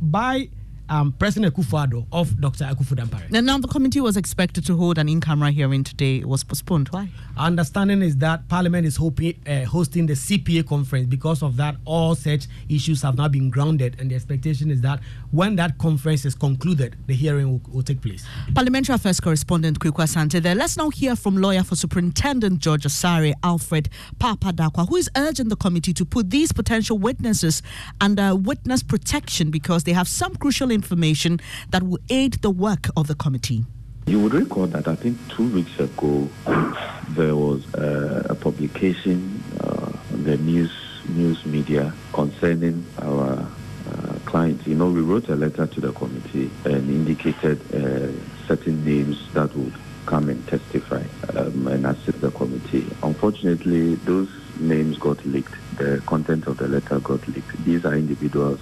by 0.01 0.49
um, 0.89 1.13
President 1.13 1.55
Akufo-Addo 1.55 2.07
of 2.13 2.41
Dr. 2.41 2.65
Akuffo 2.65 2.95
Dampare. 2.95 3.33
And 3.33 3.47
now 3.47 3.59
the 3.59 3.69
committee 3.69 4.01
was 4.01 4.17
expected 4.17 4.65
to 4.67 4.77
hold 4.77 4.99
an 4.99 5.09
in-camera 5.09 5.51
hearing 5.51 5.85
today. 5.85 6.19
It 6.19 6.29
was 6.29 6.45
postponed. 6.45 6.89
Why? 6.89 7.09
Our 7.37 7.47
understanding 7.47 8.03
is 8.03 8.17
that 8.19 8.49
Parliament 8.49 8.87
is 8.87 8.97
hoping, 8.97 9.41
uh, 9.47 9.65
hosting 9.65 10.07
the 10.07 10.15
CPA 10.15 10.67
conference. 10.67 11.07
Because 11.07 11.43
of 11.43 11.57
that, 11.57 11.77
all 11.85 12.15
such 12.15 12.47
issues 12.69 13.03
have 13.03 13.17
now 13.17 13.29
been 13.29 13.51
grounded, 13.51 13.97
and 13.99 14.11
the 14.11 14.15
expectation 14.15 14.71
is 14.71 14.81
that 14.83 15.01
when 15.31 15.57
that 15.57 15.79
conference 15.79 16.25
is 16.25 16.35
concluded, 16.35 16.97
the 17.07 17.15
hearing 17.15 17.51
will, 17.51 17.61
will 17.73 17.83
take 17.83 18.01
place. 18.01 18.25
Parliamentary 18.55 18.95
Affairs 18.95 19.21
correspondent 19.21 19.79
Kweku 19.79 20.03
Asante 20.03 20.43
there. 20.43 20.55
Let's 20.55 20.77
now 20.77 20.91
hear 20.91 21.17
from 21.17 21.37
lawyer 21.37 21.63
for 21.63 21.77
Superintendent 21.77 22.59
George 22.59 22.83
Asare, 22.85 23.35
Alfred 23.43 23.89
Papadakwa, 24.19 24.89
who 24.89 24.97
is 24.97 25.09
urging 25.17 25.49
the 25.49 25.57
committee 25.57 25.93
to 25.93 26.05
put 26.05 26.31
these 26.31 26.53
potential 26.53 26.99
witnesses 26.99 27.63
under 28.01 28.35
witness 28.35 28.83
protection 28.83 29.51
because 29.51 29.85
they 29.85 29.93
have 29.93 30.09
some 30.09 30.35
crucial 30.37 30.71
information 30.73 31.39
that 31.71 31.83
will 31.83 32.01
aid 32.11 32.35
the 32.43 32.51
work 32.51 32.89
of 32.97 33.07
the 33.07 33.15
committee. 33.15 33.65
You 34.07 34.19
would 34.21 34.35
recall 34.35 34.67
that 34.67 34.89
I 34.89 34.97
think 34.97 35.17
two 35.29 35.49
weeks 35.49 35.79
ago 35.79 36.29
there 37.11 37.37
was 37.37 37.73
uh, 37.75 38.27
a 38.29 38.35
publication 38.35 39.43
uh, 39.61 39.93
the 40.11 40.37
news 40.39 40.73
news 41.09 41.45
media 41.47 41.93
concerning 42.13 42.85
our 43.01 43.47
uh, 43.91 44.15
clients. 44.25 44.67
You 44.67 44.75
know, 44.75 44.91
we 44.91 45.01
wrote 45.01 45.29
a 45.29 45.37
letter 45.37 45.67
to 45.67 45.81
the 45.81 45.93
committee 45.93 46.51
and 46.65 46.89
indicated 46.89 47.61
uh, 47.75 48.13
certain 48.47 48.85
names 48.85 49.19
that 49.35 49.55
would 49.57 49.75
come 50.07 50.29
and 50.29 50.47
testify 50.49 51.03
um, 51.37 51.67
and 51.69 51.87
assist 51.87 52.21
the 52.21 52.31
committee. 52.31 52.87
Unfortunately, 53.03 53.95
those 53.97 54.29
names 54.59 54.99
got 54.99 55.25
leaked. 55.25 55.55
The 55.77 56.03
content 56.07 56.47
of 56.47 56.59
the 56.59 56.69
letter 56.69 56.99
got 57.01 57.27
leaked. 57.29 57.65
These 57.65 57.85
are 57.85 57.95
individuals 57.95 58.61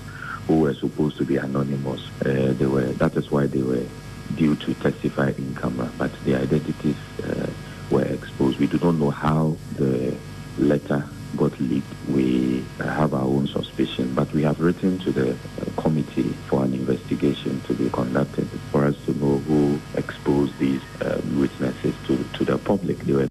who 0.50 0.62
were 0.62 0.74
supposed 0.74 1.16
to 1.16 1.24
be 1.24 1.36
anonymous. 1.36 2.02
Uh, 2.26 2.52
they 2.58 2.66
were. 2.66 2.86
That 3.02 3.16
is 3.16 3.30
why 3.30 3.46
they 3.46 3.62
were 3.62 3.86
due 4.34 4.56
to 4.56 4.74
testify 4.74 5.28
in 5.38 5.54
camera, 5.54 5.88
but 5.96 6.10
their 6.24 6.40
identities 6.40 6.96
uh, 7.22 7.46
were 7.90 8.02
exposed. 8.02 8.58
We 8.58 8.66
do 8.66 8.78
not 8.78 8.96
know 8.96 9.10
how 9.10 9.56
the 9.76 10.16
letter 10.58 11.08
got 11.36 11.58
leaked. 11.60 11.86
We 12.08 12.64
have 12.80 13.14
our 13.14 13.22
own 13.22 13.46
suspicion, 13.46 14.12
but 14.14 14.32
we 14.32 14.42
have 14.42 14.58
written 14.60 14.98
to 15.00 15.12
the 15.12 15.30
uh, 15.30 15.36
committee 15.76 16.34
for 16.48 16.64
an 16.64 16.74
investigation 16.74 17.60
to 17.68 17.74
be 17.74 17.88
conducted 17.88 18.48
for 18.72 18.84
us 18.84 18.96
to 19.06 19.12
know 19.18 19.38
who 19.38 19.80
exposed 19.94 20.58
these 20.58 20.82
um, 21.02 21.38
witnesses 21.38 21.94
to, 22.08 22.24
to 22.34 22.44
the 22.44 22.58
public. 22.58 22.98
They 22.98 23.12
were 23.12 23.29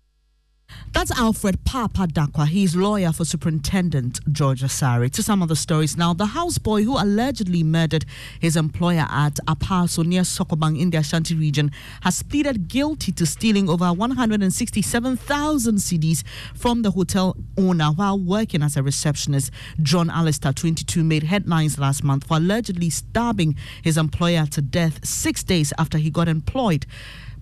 that's 1.00 1.18
Alfred 1.18 1.64
Papadakwa. 1.64 2.46
He's 2.46 2.76
lawyer 2.76 3.14
for 3.14 3.24
Superintendent 3.24 4.20
George 4.34 4.62
Asare. 4.62 5.10
To 5.10 5.24
some 5.24 5.42
of 5.42 5.48
the 5.48 5.56
stories 5.56 5.96
now, 5.96 6.14
the 6.14 6.26
houseboy 6.26 6.84
who 6.84 7.02
allegedly 7.02 7.64
murdered 7.64 8.04
his 8.42 8.58
employer 8.58 9.08
at 9.10 9.36
Apaso 9.48 10.06
near 10.06 10.24
Sokobang 10.24 10.78
in 10.78 10.90
the 10.90 10.98
Ashanti 10.98 11.36
region 11.36 11.72
has 12.02 12.22
pleaded 12.22 12.68
guilty 12.68 13.14
to 13.14 13.26
stealing 13.26 13.70
over 13.70 13.94
167,000 13.94 15.76
cedis 15.78 16.24
from 16.54 16.82
the 16.82 16.92
hotel 16.92 17.38
owner 17.58 17.92
while 17.92 18.20
working 18.20 18.62
as 18.62 18.76
a 18.76 18.84
receptionist. 18.84 19.52
John 19.82 20.10
Alistair, 20.10 20.52
22, 20.52 21.02
made 21.06 21.24
headlines 21.24 21.80
last 21.80 22.04
month 22.04 22.26
for 22.26 22.36
allegedly 22.36 22.90
stabbing 22.90 23.56
his 23.82 23.96
employer 23.98 24.46
to 24.48 24.62
death 24.62 25.06
six 25.06 25.44
days 25.44 25.72
after 25.78 25.98
he 25.98 26.10
got 26.10 26.28
employed 26.28 26.86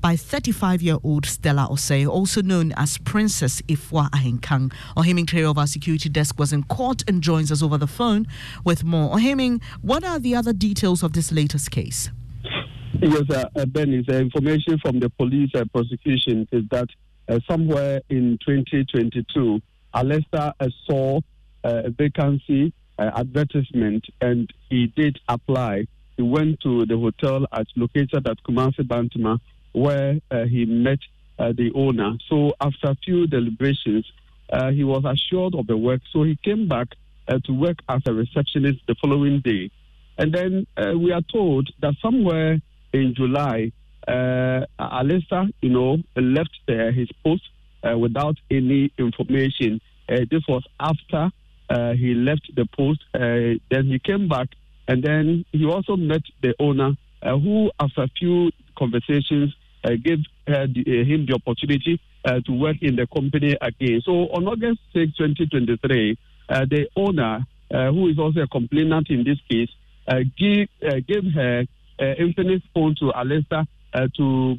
by 0.01 0.15
35 0.15 0.81
year 0.81 0.97
old 1.03 1.25
Stella 1.25 1.67
Osei, 1.69 2.07
also 2.07 2.41
known 2.41 2.71
as 2.77 2.97
Princess 2.99 3.61
Ifwa 3.63 4.09
Ahenkang. 4.11 4.71
Ohiming 4.95 5.27
Clay 5.27 5.43
of 5.43 5.57
our 5.57 5.67
security 5.67 6.09
desk 6.09 6.39
was 6.39 6.53
in 6.53 6.63
court 6.63 7.03
and 7.07 7.21
joins 7.21 7.51
us 7.51 7.61
over 7.61 7.77
the 7.77 7.87
phone 7.87 8.27
with 8.63 8.83
more. 8.83 9.15
Ohiming, 9.15 9.61
what 9.81 10.03
are 10.03 10.19
the 10.19 10.35
other 10.35 10.53
details 10.53 11.03
of 11.03 11.13
this 11.13 11.31
latest 11.31 11.71
case? 11.71 12.09
Yes, 13.01 13.23
uh, 13.29 13.45
uh, 13.55 13.65
Ben, 13.65 13.93
is 13.93 14.05
uh, 14.09 14.13
information 14.13 14.79
from 14.79 14.99
the 14.99 15.09
police 15.09 15.51
uh, 15.53 15.65
prosecution 15.71 16.47
is 16.51 16.63
that 16.71 16.89
uh, 17.29 17.39
somewhere 17.47 18.01
in 18.09 18.39
2022, 18.45 19.61
Alesta 19.93 20.53
uh, 20.59 20.67
saw 20.87 21.19
uh, 21.63 21.83
a 21.85 21.89
vacancy 21.89 22.73
advertisement 22.99 24.03
and 24.21 24.51
he 24.69 24.87
did 24.95 25.19
apply. 25.27 25.85
He 26.15 26.23
went 26.23 26.59
to 26.61 26.87
the 26.87 26.97
hotel 26.97 27.45
at 27.51 27.67
located 27.75 28.27
at 28.27 28.41
Kumasi 28.43 28.79
Bantama 28.79 29.39
where 29.83 30.19
uh, 30.31 30.45
he 30.45 30.65
met 30.65 30.99
uh, 31.39 31.53
the 31.61 31.71
owner. 31.75 32.11
So 32.29 32.53
after 32.59 32.87
a 32.89 32.95
few 33.05 33.27
deliberations, 33.27 34.05
uh, 34.51 34.71
he 34.71 34.83
was 34.83 35.03
assured 35.05 35.53
of 35.55 35.67
the 35.67 35.77
work. 35.77 36.01
So 36.11 36.23
he 36.23 36.35
came 36.43 36.67
back 36.67 36.87
to 37.27 37.51
work 37.51 37.77
as 37.89 38.01
a 38.07 38.13
receptionist 38.13 38.79
the 38.87 38.95
following 39.01 39.41
day. 39.41 39.69
And 40.17 40.33
then 40.33 40.65
uh, 40.77 40.97
we 40.97 41.11
are 41.11 41.21
told 41.31 41.69
that 41.81 41.93
somewhere 42.01 42.59
in 42.93 43.13
July, 43.15 43.71
uh, 44.07 44.61
Alesta, 44.79 45.51
you 45.61 45.69
know, 45.69 45.97
left 46.15 46.57
uh, 46.69 46.91
his 46.91 47.09
post 47.23 47.43
uh, 47.83 47.97
without 47.97 48.37
any 48.49 48.91
information. 48.97 49.81
This 50.07 50.43
was 50.47 50.63
after 50.79 51.29
he 51.95 52.13
left 52.13 52.49
the 52.55 52.65
post. 52.77 53.01
Then 53.13 53.85
he 53.93 53.99
came 53.99 54.29
back, 54.29 54.47
and 54.87 55.03
then 55.03 55.45
he 55.51 55.65
also 55.65 55.97
met 55.97 56.23
the 56.41 56.53
owner, 56.59 56.93
who, 57.21 57.69
after 57.79 58.03
a 58.03 58.11
few 58.17 58.51
conversations, 58.77 59.53
uh, 59.83 59.91
gave 60.03 60.19
uh, 60.47 60.53
uh, 60.53 60.65
him 60.65 61.25
the 61.25 61.33
opportunity 61.33 61.99
uh, 62.25 62.39
to 62.45 62.51
work 62.51 62.77
in 62.81 62.95
the 62.95 63.07
company 63.07 63.55
again. 63.61 64.01
So 64.03 64.11
on 64.29 64.47
August 64.47 64.79
6, 64.93 65.17
2023, 65.17 66.17
uh, 66.49 66.65
the 66.69 66.87
owner, 66.95 67.45
who 67.69 68.07
is 68.07 68.17
also 68.17 68.41
a 68.41 68.47
complainant 68.47 69.09
in 69.09 69.23
this 69.23 69.39
case, 69.49 69.69
give, 70.37 70.69
gave 71.07 71.33
her 71.33 71.65
Infinix 71.99 72.61
phone 72.73 72.95
to 72.99 73.11
Alesta 73.11 73.65
uh, 73.93 74.07
to 74.15 74.57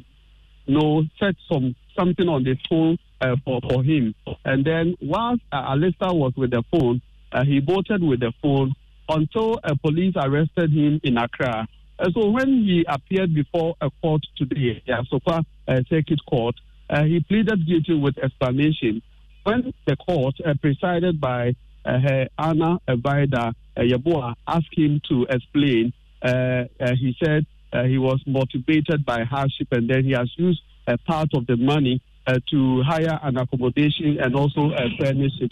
you 0.65 0.77
know, 0.77 1.03
set 1.19 1.35
some 1.51 1.75
something 1.97 2.27
on 2.27 2.43
the 2.43 2.55
phone 2.69 2.97
for, 3.43 3.59
for 3.61 3.83
him. 3.83 4.13
And 4.45 4.63
then 4.63 4.95
whilst 5.01 5.41
uh, 5.51 5.75
was 6.13 6.33
with 6.37 6.51
the 6.51 6.63
phone, 6.71 7.01
he 7.45 7.59
bolted 7.59 8.03
with 8.03 8.19
the 8.19 8.31
phone 8.41 8.73
until 9.09 9.59
police 9.83 10.13
arrested 10.15 10.71
him 10.71 11.01
in 11.03 11.17
Accra. 11.17 11.67
Uh, 11.99 12.09
so 12.13 12.29
when 12.29 12.63
he 12.63 12.85
appeared 12.87 13.33
before 13.33 13.75
a 13.81 13.89
court 14.01 14.21
today, 14.37 14.81
yeah, 14.85 15.01
so 15.09 15.19
far 15.25 15.41
uh, 15.67 15.81
circuit 15.89 16.19
court, 16.29 16.55
uh, 16.89 17.03
he 17.03 17.19
pleaded 17.19 17.67
guilty 17.67 17.93
with 17.93 18.17
explanation. 18.19 19.01
When 19.43 19.73
the 19.85 19.95
court, 19.97 20.35
uh, 20.45 20.53
presided 20.61 21.19
by 21.19 21.55
uh, 21.85 22.25
Anna 22.37 22.79
Evida 22.87 23.53
uh, 23.75 23.81
Yeboah, 23.81 24.35
asked 24.47 24.77
him 24.77 25.01
to 25.09 25.25
explain, 25.29 25.93
uh, 26.21 26.65
uh, 26.79 26.95
he 26.95 27.15
said 27.23 27.45
uh, 27.73 27.83
he 27.83 27.97
was 27.97 28.21
motivated 28.25 29.05
by 29.05 29.23
hardship 29.23 29.67
and 29.71 29.89
then 29.89 30.03
he 30.05 30.11
has 30.11 30.31
used 30.37 30.61
a 30.87 30.97
part 30.97 31.29
of 31.33 31.45
the 31.47 31.57
money 31.57 32.01
uh, 32.27 32.39
to 32.49 32.81
hire 32.83 33.19
an 33.23 33.37
accommodation 33.37 34.19
and 34.19 34.35
also 34.35 34.71
uh, 34.71 34.81
furnish 34.99 35.33
it. 35.41 35.51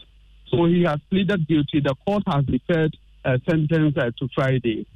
So 0.50 0.66
he 0.66 0.84
has 0.84 1.00
pleaded 1.10 1.48
guilty. 1.48 1.82
The 1.82 1.96
court 2.06 2.24
has 2.28 2.46
deferred 2.46 2.96
a 3.26 3.40
sentence 3.50 3.96
uh, 3.98 4.12
to 4.18 4.28
Friday. 4.34 4.88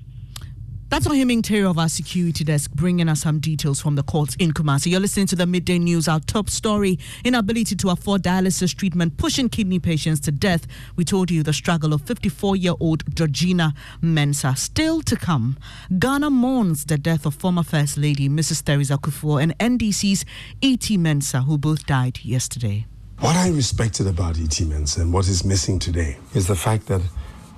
That's 0.91 1.07
Ohiming 1.07 1.41
Terry 1.41 1.63
of 1.63 1.79
our 1.79 1.87
security 1.87 2.43
desk 2.43 2.69
bringing 2.71 3.07
us 3.07 3.21
some 3.21 3.39
details 3.39 3.79
from 3.79 3.95
the 3.95 4.03
courts 4.03 4.35
in 4.39 4.51
Kumasi. 4.51 4.91
You're 4.91 4.99
listening 4.99 5.25
to 5.27 5.37
the 5.37 5.45
Midday 5.45 5.79
News. 5.79 6.09
Our 6.09 6.19
top 6.19 6.49
story 6.49 6.99
inability 7.23 7.77
to 7.77 7.91
afford 7.91 8.23
dialysis 8.23 8.75
treatment 8.75 9.15
pushing 9.15 9.47
kidney 9.47 9.79
patients 9.79 10.19
to 10.19 10.33
death. 10.33 10.67
We 10.97 11.05
told 11.05 11.31
you 11.31 11.43
the 11.43 11.53
struggle 11.53 11.93
of 11.93 12.01
54 12.01 12.57
year 12.57 12.73
old 12.81 13.15
Georgina 13.15 13.73
Mensah. 14.01 14.57
Still 14.57 15.01
to 15.03 15.15
come. 15.15 15.57
Ghana 15.97 16.29
mourns 16.29 16.83
the 16.83 16.97
death 16.97 17.25
of 17.25 17.35
former 17.35 17.63
First 17.63 17.97
Lady 17.97 18.27
Mrs. 18.27 18.61
Theresa 18.61 18.97
Kufuor 18.97 19.41
and 19.41 19.57
NDC's 19.59 20.25
E.T. 20.59 20.97
Mensah, 20.97 21.45
who 21.45 21.57
both 21.57 21.85
died 21.85 22.19
yesterday. 22.21 22.85
What 23.19 23.37
I 23.37 23.47
respected 23.51 24.07
about 24.07 24.37
E.T. 24.37 24.65
Mensah 24.65 25.03
and 25.03 25.13
what 25.13 25.29
is 25.29 25.45
missing 25.45 25.79
today 25.79 26.17
is 26.35 26.47
the 26.47 26.55
fact 26.57 26.87
that 26.87 27.01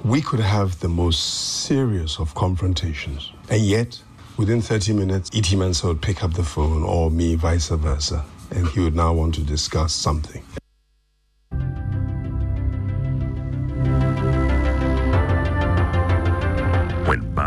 we 0.03 0.21
could 0.21 0.41
have 0.41 0.79
the 0.81 0.89
most 0.89 1.63
serious 1.63 2.19
of 2.19 2.35
confrontations. 2.35 3.31
And 3.49 3.61
yet, 3.61 4.01
within 4.37 4.61
30 4.61 4.93
minutes, 4.93 5.29
E.T. 5.33 5.55
Mensah 5.55 5.85
would 5.85 6.01
pick 6.01 6.23
up 6.23 6.33
the 6.33 6.43
phone, 6.43 6.83
or 6.83 7.09
me, 7.09 7.35
vice 7.35 7.69
versa, 7.69 8.25
and 8.51 8.67
he 8.67 8.81
would 8.81 8.95
now 8.95 9.13
want 9.13 9.35
to 9.35 9.41
discuss 9.41 9.93
something. 9.93 10.43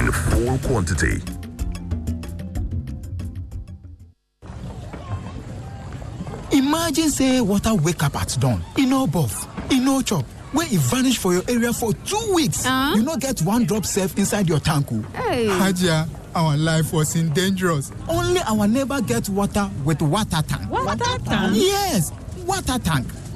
in 0.00 0.10
full 0.12 0.58
quantity. 0.58 1.20
Imagine 6.52 7.10
say 7.10 7.40
water 7.40 7.74
wake 7.74 8.02
up 8.02 8.16
at 8.16 8.36
dawn, 8.40 8.62
e 8.78 8.86
no 8.86 9.06
buff, 9.06 9.46
e 9.70 9.78
no 9.78 10.02
chop, 10.02 10.24
wey 10.52 10.66
e 10.70 10.76
vanish 10.76 11.18
for 11.18 11.32
your 11.32 11.42
area 11.48 11.72
for 11.72 11.92
two 11.92 12.32
weeks. 12.34 12.66
Uh-huh. 12.66 12.96
You 12.96 13.02
no 13.02 13.16
get 13.16 13.40
one 13.42 13.64
drop 13.66 13.84
safe 13.84 14.16
inside 14.18 14.48
your 14.48 14.58
tank 14.58 14.86
o. 14.90 15.00
Hey. 15.14 15.48
Our 16.32 16.56
life 16.56 16.92
was 16.92 17.16
in 17.16 17.32
dangerous. 17.32 17.90
Only 18.08 18.40
our 18.42 18.68
neighbor 18.68 19.00
get 19.00 19.28
water 19.28 19.68
with 19.84 20.00
water 20.00 20.42
tank. 20.46 20.70
Water 20.70 21.18
tank? 21.24 21.56
Yes, 21.56 22.12
water 22.46 22.78
tank. 22.78 23.06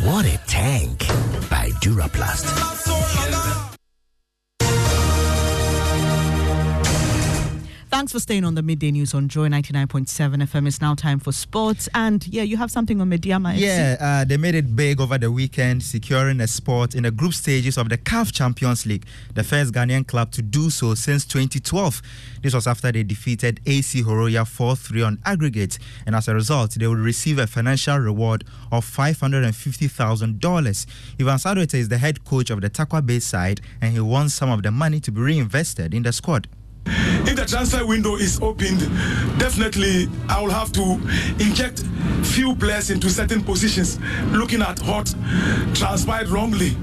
What 0.00 0.24
a 0.24 0.38
tank! 0.46 1.06
By 1.50 1.70
Duraplast. 1.80 3.71
Thanks 7.92 8.10
for 8.10 8.20
staying 8.20 8.46
on 8.46 8.54
the 8.54 8.62
midday 8.62 8.90
news 8.90 9.12
on 9.12 9.28
Joy 9.28 9.48
99.7 9.48 10.42
FM. 10.44 10.66
It's 10.66 10.80
now 10.80 10.94
time 10.94 11.18
for 11.18 11.30
sports. 11.30 11.90
And 11.94 12.26
yeah, 12.26 12.42
you 12.42 12.56
have 12.56 12.70
something 12.70 13.02
on 13.02 13.10
Medeama. 13.10 13.58
Yeah, 13.58 13.98
uh, 14.00 14.24
they 14.24 14.38
made 14.38 14.54
it 14.54 14.74
big 14.74 14.98
over 14.98 15.18
the 15.18 15.30
weekend, 15.30 15.82
securing 15.82 16.40
a 16.40 16.46
spot 16.46 16.94
in 16.94 17.02
the 17.02 17.10
group 17.10 17.34
stages 17.34 17.76
of 17.76 17.90
the 17.90 17.98
CAF 17.98 18.32
Champions 18.32 18.86
League, 18.86 19.04
the 19.34 19.44
first 19.44 19.74
Ghanaian 19.74 20.06
club 20.06 20.32
to 20.32 20.40
do 20.40 20.70
so 20.70 20.94
since 20.94 21.26
2012. 21.26 22.00
This 22.42 22.54
was 22.54 22.66
after 22.66 22.90
they 22.90 23.02
defeated 23.02 23.60
AC 23.66 24.02
Horoya 24.02 24.48
4 24.48 24.74
3 24.74 25.02
on 25.02 25.18
aggregate, 25.26 25.78
and 26.06 26.16
as 26.16 26.28
a 26.28 26.34
result, 26.34 26.70
they 26.70 26.86
will 26.86 26.96
receive 26.96 27.38
a 27.38 27.46
financial 27.46 27.98
reward 27.98 28.44
of 28.72 28.86
$550,000. 28.86 30.86
Ivan 31.20 31.36
Sadwete 31.36 31.74
is 31.74 31.90
the 31.90 31.98
head 31.98 32.24
coach 32.24 32.48
of 32.48 32.62
the 32.62 32.70
Tarkwa 32.70 33.04
Bay 33.04 33.18
side, 33.18 33.60
and 33.82 33.92
he 33.92 34.00
wants 34.00 34.32
some 34.32 34.48
of 34.48 34.62
the 34.62 34.70
money 34.70 34.98
to 35.00 35.12
be 35.12 35.20
reinvested 35.20 35.92
in 35.92 36.04
the 36.04 36.12
squad. 36.12 36.48
If 37.24 37.36
the 37.36 37.44
transfer 37.46 37.86
window 37.86 38.16
is 38.16 38.40
opened, 38.40 38.80
definitely 39.38 40.08
I 40.28 40.40
will 40.40 40.50
have 40.50 40.72
to 40.72 41.00
inject 41.38 41.84
few 42.24 42.54
players 42.56 42.90
into 42.90 43.10
certain 43.10 43.42
positions, 43.42 43.98
looking 44.32 44.62
at 44.62 44.80
what 44.82 45.14
transpired 45.74 46.28
wrongly 46.28 46.76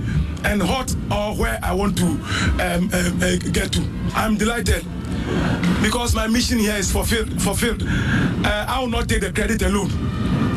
and 0.46 0.62
what 0.64 0.96
or 1.12 1.36
where 1.36 1.60
I 1.62 1.74
want 1.74 1.98
to 1.98 2.06
um, 2.06 2.90
um, 2.94 3.40
get 3.52 3.72
to. 3.74 3.86
I'm 4.16 4.38
delighted 4.38 4.86
because 5.82 6.16
my 6.16 6.28
mission 6.28 6.58
here 6.60 6.76
is 6.76 6.92
fulfilled. 6.92 7.42
fulfilled. 7.42 7.84
Uh, 7.84 8.66
I 8.68 8.80
will 8.80 8.90
not 8.90 9.10
take 9.10 9.22
the 9.22 9.32
credit 9.32 9.62
alone. 9.62 9.90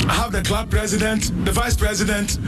I 0.08 0.14
have 0.14 0.32
the 0.32 0.42
club 0.42 0.70
president, 0.70 1.30
the 1.44 1.52
vice 1.52 1.76
president, 1.76 2.38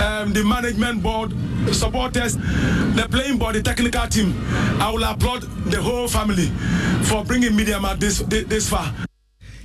um, 0.00 0.32
the 0.32 0.42
management 0.44 1.02
board, 1.02 1.32
supporters, 1.72 2.36
the 2.36 3.06
playing 3.10 3.38
board, 3.38 3.56
the 3.56 3.62
technical 3.62 4.06
team. 4.06 4.34
I 4.80 4.90
will 4.92 5.04
applaud 5.04 5.42
the 5.70 5.82
whole 5.82 6.08
family 6.08 6.46
for 7.04 7.24
bringing 7.24 7.52
Medeama 7.52 7.98
this, 7.98 8.20
this 8.20 8.68
far. 8.68 9.09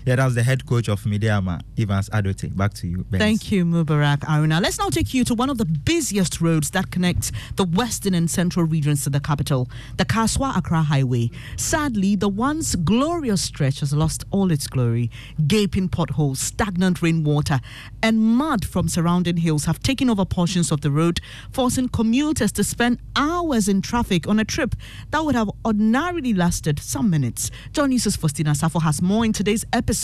Yeah, 0.05 0.17
that 0.17 0.25
was 0.25 0.35
the 0.35 0.43
head 0.43 0.67
coach 0.67 0.87
of 0.87 1.01
Medeama, 1.01 1.61
Evans 1.79 2.09
Adote. 2.11 2.55
Back 2.55 2.75
to 2.75 2.87
you. 2.87 3.03
Thank 3.11 3.51
you, 3.51 3.65
Mubarak 3.65 4.19
Aruna. 4.19 4.61
Let's 4.61 4.77
now 4.77 4.89
take 4.89 5.15
you 5.15 5.23
to 5.23 5.33
one 5.33 5.49
of 5.49 5.57
the 5.57 5.65
busiest 5.65 6.41
roads 6.41 6.69
that 6.71 6.91
connects 6.91 7.31
the 7.55 7.63
western 7.63 8.13
and 8.13 8.29
central 8.29 8.67
regions 8.67 9.03
to 9.05 9.09
the 9.09 9.19
capital, 9.19 9.67
the 9.97 10.05
Kasoa 10.05 10.55
Accra 10.55 10.83
Highway. 10.83 11.31
Sadly, 11.57 12.15
the 12.15 12.29
once 12.29 12.75
glorious 12.75 13.41
stretch 13.41 13.79
has 13.79 13.93
lost 13.93 14.25
all 14.29 14.51
its 14.51 14.67
glory. 14.67 15.09
Gaping 15.47 15.89
potholes, 15.89 16.39
stagnant 16.39 17.01
rainwater, 17.01 17.59
and 18.03 18.21
mud 18.21 18.63
from 18.63 18.87
surrounding 18.87 19.37
hills 19.37 19.65
have 19.65 19.79
taken 19.79 20.11
over 20.11 20.23
portions 20.23 20.71
of 20.71 20.81
the 20.81 20.91
road, 20.91 21.19
forcing 21.51 21.89
commuters 21.89 22.51
to 22.51 22.63
spend 22.63 22.99
hours 23.15 23.67
in 23.67 23.81
traffic 23.81 24.27
on 24.27 24.39
a 24.39 24.45
trip 24.45 24.75
that 25.09 25.25
would 25.25 25.33
have 25.33 25.49
ordinarily 25.65 26.35
lasted 26.35 26.77
some 26.77 27.09
minutes. 27.09 27.49
Joy 27.71 27.87
News' 27.87 28.15
Faustina 28.15 28.51
Safo 28.51 28.79
has 28.83 29.01
more 29.01 29.25
in 29.25 29.33
today's 29.33 29.65
episode 29.73 29.94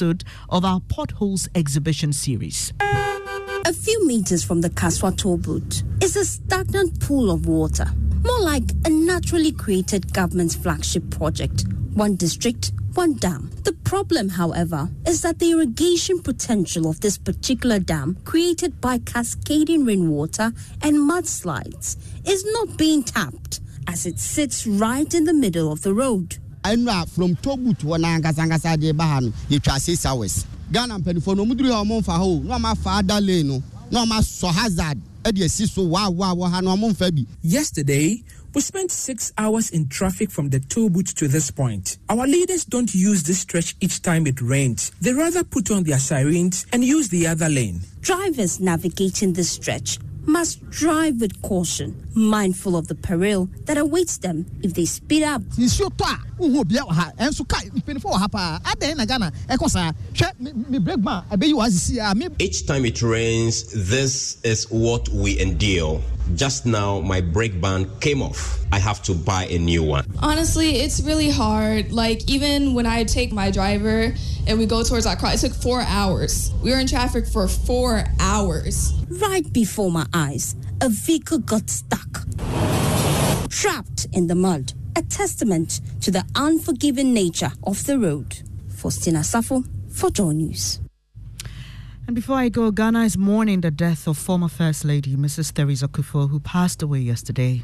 of 0.50 0.64
our 0.64 0.80
Potholes 0.88 1.50
exhibition 1.54 2.14
series. 2.14 2.72
A 2.80 3.74
few 3.74 4.08
meters 4.08 4.44
from 4.44 4.62
the 4.62 4.70
Kasoa 4.70 5.16
toll 5.18 5.38
booth 5.38 5.84
is 6.02 6.16
a 6.16 6.24
stagnant 6.24 7.00
pool 7.02 7.30
of 7.30 7.46
water, 7.46 7.86
more 8.24 8.40
like 8.40 8.64
a 8.86 8.90
naturally 8.90 9.52
created 9.52 10.14
government's 10.14 10.56
flagship 10.56 11.10
project. 11.10 11.66
One 11.94 12.16
district, 12.16 12.72
one 12.94 13.16
dam. 13.16 13.52
The 13.64 13.74
problem, 13.74 14.30
however, 14.30 14.90
is 15.06 15.22
that 15.22 15.40
the 15.40 15.52
irrigation 15.52 16.22
potential 16.22 16.90
of 16.90 17.02
this 17.02 17.18
particular 17.18 17.80
dam, 17.80 18.18
created 18.24 18.80
by 18.80 19.00
cascading 19.00 19.84
rainwater 19.84 20.54
and 20.82 20.98
mudslides, 20.98 21.98
is 22.26 22.46
not 22.54 22.78
being 22.78 23.04
tapped 23.04 23.60
as 23.88 24.06
it 24.06 24.20
sits 24.20 24.66
right 24.66 25.14
in 25.14 25.26
the 25.26 25.34
middle 25.34 25.72
of 25.72 25.82
the 25.82 25.94
road. 25.94 26.38
Ɛnura 26.64 27.08
from 27.10 27.36
tobut 27.36 27.80
wɔ 27.80 27.98
n'ankasankasa 28.00 28.80
de 28.80 28.92
ba 28.94 29.04
ha 29.04 29.20
no 29.20 29.32
yɛtwa 29.50 29.80
six 29.80 30.06
hours 30.06 30.46
ghana 30.72 31.00
mpanimfoɔ 31.00 31.36
no 31.38 31.46
ɔmuduru 31.46 31.72
ha 31.72 31.84
ɔmo 31.84 32.02
nfa 32.02 32.14
ha 32.18 32.24
o 32.24 32.40
na 32.40 32.58
ɔmo 32.58 32.72
afa 32.72 32.90
ada 33.00 33.20
lane 33.22 33.48
no 33.48 33.64
na 33.92 34.06
ɔmo 34.06 34.20
asɔ 34.20 34.52
hazard 34.54 34.98
ɛde 35.24 35.40
esi 35.44 35.68
so 35.70 35.82
waawa 35.88 36.36
wɔ 36.36 36.50
ha 36.52 36.62
no 36.62 36.76
ɔmo 36.76 36.92
nfa 36.92 37.14
bi. 37.16 37.26
Yesterday, 37.44 38.24
we 38.54 38.62
spent 38.62 38.92
six 38.92 39.32
hours 39.38 39.70
in 39.70 39.88
traffic 39.88 40.30
from 40.30 40.50
the 40.50 40.60
toll 40.60 40.90
booth 40.90 41.16
to 41.16 41.28
this 41.28 41.50
point. 41.52 41.98
Our 42.10 42.28
leaders 42.28 42.66
don't 42.66 42.94
use 42.94 43.24
this 43.24 43.40
stretch 43.40 43.76
each 43.80 44.02
time 44.02 44.28
it 44.28 44.42
rains. 44.42 44.92
They 45.00 45.14
rather 45.14 45.44
put 45.44 45.72
on 45.72 45.84
their 45.84 46.00
sirens 46.00 46.66
and 46.74 46.84
use 46.84 47.08
the 47.10 47.28
other 47.28 47.48
lane. 47.48 47.82
Drivers 48.02 48.60
navigating 48.60 49.34
this 49.34 49.50
stretch 49.52 50.00
must 50.26 50.70
drive 50.70 51.20
with 51.20 51.42
caution, 51.42 52.08
mindful 52.14 52.76
of 52.78 52.88
the 52.88 52.96
peril 52.96 53.50
that 53.66 53.78
awaits 53.78 54.18
them 54.18 54.46
if 54.62 54.74
they 54.74 54.86
speed 54.86 55.24
up. 55.24 55.42
nsuo 55.58 55.90
tɔ 55.92 56.06
a 56.14 56.42
wohu 56.42 56.64
obia 56.64 56.82
wɔ 56.82 56.92
ha 56.92 57.12
ɛnso 57.20 57.48
ka 57.48 57.58
mpanimfoɔ 57.62 58.12
wɔ 58.14 58.18
ha 58.20 58.28
paa 58.28 58.60
adɛn 58.64 58.98
na 58.98 59.06
ghana 59.06 59.32
ɛkɔ 59.50 59.70
saa 59.70 59.92
hwɛ 60.14 60.40
me- 60.40 60.54
me 60.70 60.80
brake 60.80 61.00
ɛbɛyi 61.00 61.54
wɔ 61.54 61.68
asisi 61.68 62.00
a 62.00 62.14
me 62.16 62.28
Each 62.40 62.66
time 62.66 62.86
it 62.86 63.02
rains, 63.02 63.66
this 63.74 64.38
is 64.44 64.66
what 64.70 65.10
we 65.10 65.40
endure. 65.40 66.02
Just 66.36 66.66
now, 66.66 67.00
my 67.02 67.20
brake 67.20 67.60
band 67.60 67.88
came 68.00 68.22
off. 68.22 68.60
I 68.72 68.80
have 68.80 69.02
to 69.04 69.14
buy 69.14 69.46
a 69.48 69.58
new 69.58 69.84
one. 69.84 70.06
Honestly, 70.20 70.78
it's 70.78 71.02
really 71.02 71.30
hard. 71.30 71.92
Like, 71.92 72.30
even 72.30 72.74
when 72.74 72.86
I 72.86 73.04
take 73.04 73.34
my 73.34 73.52
driver 73.52 74.14
and 74.48 74.58
we 74.58 74.66
go 74.66 74.82
towards 74.84 75.06
Accra, 75.06 75.34
it 75.34 75.40
took 75.40 75.54
four 75.54 75.82
hours. 75.82 76.52
We 76.62 76.72
were 76.72 76.80
in 76.80 76.88
traffic 76.88 77.28
for 77.28 77.48
four 77.50 78.06
hours. 78.20 78.94
Right 79.22 79.54
before 79.54 79.92
my 79.92 80.08
eyes, 80.16 80.56
a 80.82 80.90
vehicle 80.90 81.38
got 81.38 81.70
stuck, 81.70 82.26
trapped 83.50 84.08
in 84.14 84.26
the 84.26 84.34
mud. 84.34 84.74
A 84.96 85.04
testament 85.04 85.80
to 86.02 86.10
the 86.10 86.26
unforgiving 86.34 87.14
nature 87.14 87.52
of 87.64 87.86
the 87.86 88.00
road. 88.00 88.42
Faustina 88.70 89.20
Safo 89.20 89.64
for 89.92 90.10
Joy 90.10 90.32
News. 90.32 90.80
And 92.08 92.16
before 92.16 92.38
I 92.38 92.50
go, 92.50 92.72
Ghana 92.72 93.04
is 93.04 93.16
mourning 93.16 93.62
the 93.62 93.70
death 93.70 94.08
of 94.08 94.18
former 94.18 94.48
First 94.48 94.86
Lady 94.86 95.16
Mrs. 95.16 95.54
Theresa 95.54 95.88
Kufuor, 95.88 96.28
who 96.28 96.40
passed 96.40 96.82
away 96.82 97.00
yesterday. 97.00 97.62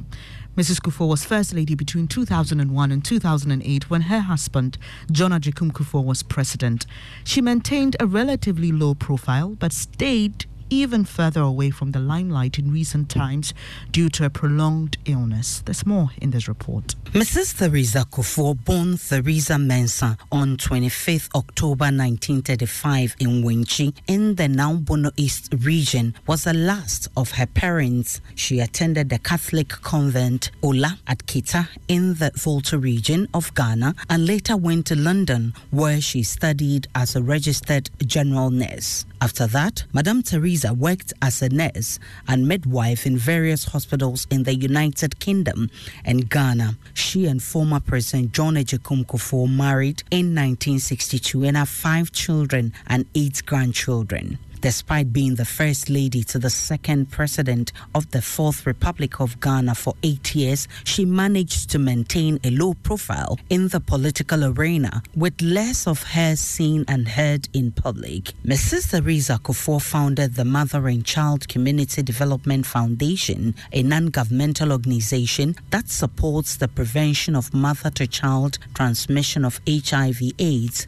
Mrs. 0.55 0.79
Kufuor 0.79 1.09
was 1.09 1.25
First 1.25 1.55
Lady 1.55 1.73
between 1.73 2.07
2001 2.07 2.91
and 2.91 3.03
2008 3.03 3.89
when 3.89 4.01
her 4.01 4.19
husband, 4.19 4.77
John 5.11 5.31
Agyekum 5.31 5.71
Kufuor, 5.71 6.05
was 6.05 6.21
president. 6.21 6.85
She 7.23 7.41
maintained 7.41 7.95
a 7.99 8.05
relatively 8.05 8.71
low 8.71 8.93
profile 8.93 9.55
but 9.55 9.73
stayed 9.73 10.45
even 10.69 11.05
further 11.05 11.41
away 11.41 11.69
from 11.69 11.91
the 11.91 11.99
limelight 11.99 12.59
in 12.59 12.71
recent 12.71 13.09
times 13.09 13.53
due 13.91 14.09
to 14.09 14.25
a 14.25 14.29
prolonged 14.29 14.97
illness. 15.05 15.61
There's 15.65 15.85
more 15.85 16.11
in 16.21 16.31
this 16.31 16.47
report. 16.47 16.95
Mrs. 17.13 17.57
Theresa 17.57 18.05
Kufuor, 18.11 18.63
born 18.65 18.97
Theresa 18.97 19.53
Mensah 19.53 20.17
on 20.31 20.57
25th 20.57 21.33
October 21.35 21.85
1935 21.85 23.15
in 23.19 23.43
Wenchi 23.43 23.93
in 24.07 24.35
the 24.35 24.47
now 24.47 24.73
Bono 24.73 25.11
East 25.17 25.53
region, 25.59 26.15
was 26.27 26.43
the 26.43 26.53
last 26.53 27.07
of 27.15 27.31
her 27.31 27.45
parents. 27.45 28.21
She 28.35 28.59
attended 28.59 29.09
the 29.09 29.19
Catholic 29.19 29.69
convent 29.69 30.51
Ola 30.61 30.99
at 31.07 31.25
Keta 31.25 31.67
in 31.87 32.15
the 32.15 32.31
Volta 32.35 32.77
region 32.77 33.27
of 33.33 33.53
Ghana 33.55 33.95
and 34.09 34.25
later 34.25 34.57
went 34.57 34.85
to 34.87 34.95
London 34.95 35.53
where 35.71 36.01
she 36.01 36.23
studied 36.23 36.87
as 36.93 37.15
a 37.15 37.21
registered 37.21 37.89
general 38.05 38.49
nurse. 38.49 39.05
After 39.19 39.47
that, 39.47 39.83
Madame 39.93 40.21
Teresa 40.21 40.75
worked 40.75 41.11
as 41.23 41.41
a 41.41 41.49
nurse 41.49 41.97
and 42.27 42.47
midwife 42.47 43.07
in 43.07 43.17
various 43.17 43.65
hospitals 43.65 44.27
in 44.29 44.43
the 44.43 44.53
United 44.53 45.19
Kingdom 45.19 45.71
and 46.05 46.29
Ghana. 46.29 46.77
She 46.93 47.25
and 47.25 47.41
former 47.41 47.79
President 47.79 48.31
John 48.31 48.53
Agyekum 48.55 49.07
Kufuor 49.07 49.49
married 49.49 50.03
in 50.11 50.35
1962 50.35 51.45
and 51.45 51.57
have 51.57 51.67
five 51.67 52.11
children 52.11 52.73
and 52.85 53.05
eight 53.15 53.43
grandchildren. 53.45 54.37
Despite 54.61 55.13
being 55.13 55.35
the 55.35 55.45
first 55.45 55.89
lady 55.89 56.23
to 56.23 56.39
the 56.39 56.49
second 56.49 57.11
president 57.11 57.71
of 57.93 58.09
the 58.11 58.21
Fourth 58.21 58.65
Republic 58.65 59.19
of 59.19 59.39
Ghana 59.39 59.75
for 59.75 59.93
eight 60.03 60.33
years, 60.33 60.67
she 60.83 61.05
managed 61.05 61.69
to 61.69 61.79
maintain 61.79 62.39
a 62.43 62.49
low 62.49 62.73
profile 62.73 63.39
in 63.49 63.67
the 63.67 63.79
political 63.79 64.43
arena, 64.43 65.03
with 65.15 65.39
less 65.41 65.85
of 65.85 66.03
her 66.03 66.35
seen 66.35 66.85
and 66.87 67.07
heard 67.07 67.47
in 67.53 67.71
public. 67.71 68.33
Mrs. 68.45 68.91
Theresa 68.91 69.39
Kufuor 69.43 69.81
founded 69.81 70.35
the 70.35 70.45
Mother 70.45 70.87
and 70.87 71.05
Child 71.05 71.47
Community 71.47 72.01
Development 72.01 72.65
Foundation, 72.65 73.53
a 73.71 73.83
non 73.83 74.07
governmental 74.07 74.71
organization 74.71 75.55
that 75.69 75.89
supports 75.89 76.57
the 76.57 76.67
prevention 76.67 77.35
of 77.35 77.53
mother 77.53 77.91
to 77.91 78.07
child 78.07 78.57
transmission 78.73 79.45
of 79.45 79.61
HIV/AIDS 79.67 80.87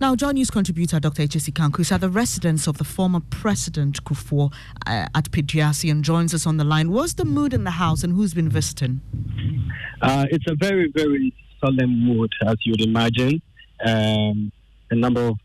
Now, 0.00 0.16
Joy 0.16 0.32
News 0.32 0.50
contributor 0.50 0.98
Dr. 0.98 1.22
H.S. 1.22 1.48
Kanku 1.50 1.80
is 1.80 1.92
at 1.92 2.00
the 2.00 2.08
residence 2.08 2.66
of 2.66 2.78
the 2.78 2.84
former 2.84 3.20
President 3.30 4.02
Kufuor 4.04 4.52
uh, 4.86 5.06
at 5.14 5.30
Pediasi 5.30 5.88
and 5.90 6.04
joins 6.04 6.34
us 6.34 6.46
on 6.46 6.56
the 6.56 6.64
line. 6.64 6.90
What's 6.90 7.14
the 7.14 7.24
mood 7.24 7.54
in 7.54 7.62
the 7.62 7.70
house 7.70 8.02
and 8.02 8.12
who's 8.12 8.34
been 8.34 8.48
visiting? 8.48 9.00
Uh, 10.02 10.26
it's 10.30 10.44
a 10.50 10.56
very, 10.56 10.90
very 10.94 11.32
solemn 11.60 12.04
mood, 12.04 12.32
as 12.44 12.56
you'd 12.64 12.80
imagine. 12.80 13.40
Um, 13.86 14.50
a 14.90 14.96
number 14.96 15.28
of 15.28 15.38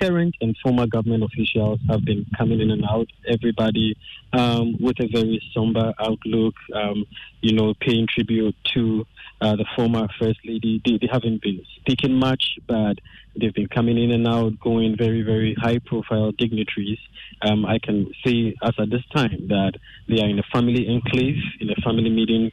current 0.00 0.34
and 0.40 0.54
former 0.62 0.86
government 0.86 1.24
officials 1.24 1.80
have 1.88 2.04
been 2.04 2.26
coming 2.36 2.60
in 2.60 2.70
and 2.70 2.84
out. 2.84 3.08
Everybody 3.26 3.96
um, 4.34 4.76
with 4.80 5.00
a 5.00 5.08
very 5.08 5.42
somber 5.54 5.94
outlook, 5.98 6.54
um, 6.74 7.06
you 7.40 7.54
know, 7.54 7.72
paying 7.80 8.06
tribute 8.06 8.54
to 8.74 9.06
uh, 9.40 9.56
the 9.56 9.66
former 9.76 10.06
First 10.20 10.40
Lady. 10.44 10.80
They, 10.84 10.98
they 11.00 11.08
haven't 11.10 11.42
been 11.42 11.60
speaking 11.80 12.14
much, 12.14 12.58
but 12.66 12.98
they've 13.38 13.54
been 13.54 13.68
coming 13.68 13.98
in 14.02 14.10
and 14.12 14.26
out, 14.26 14.58
going 14.60 14.96
very, 14.96 15.22
very 15.22 15.54
high 15.60 15.78
profile 15.84 16.32
dignitaries. 16.32 16.98
Um, 17.42 17.66
I 17.66 17.78
can 17.78 18.12
say, 18.24 18.54
as 18.62 18.74
at 18.78 18.90
this 18.90 19.04
time, 19.14 19.48
that 19.48 19.72
they 20.08 20.20
are 20.20 20.28
in 20.28 20.38
a 20.38 20.44
family 20.52 20.88
enclave, 20.88 21.36
in 21.60 21.70
a 21.70 21.74
family 21.82 22.10
meeting. 22.10 22.52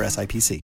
member 0.00 0.26
SIPC. 0.26 0.60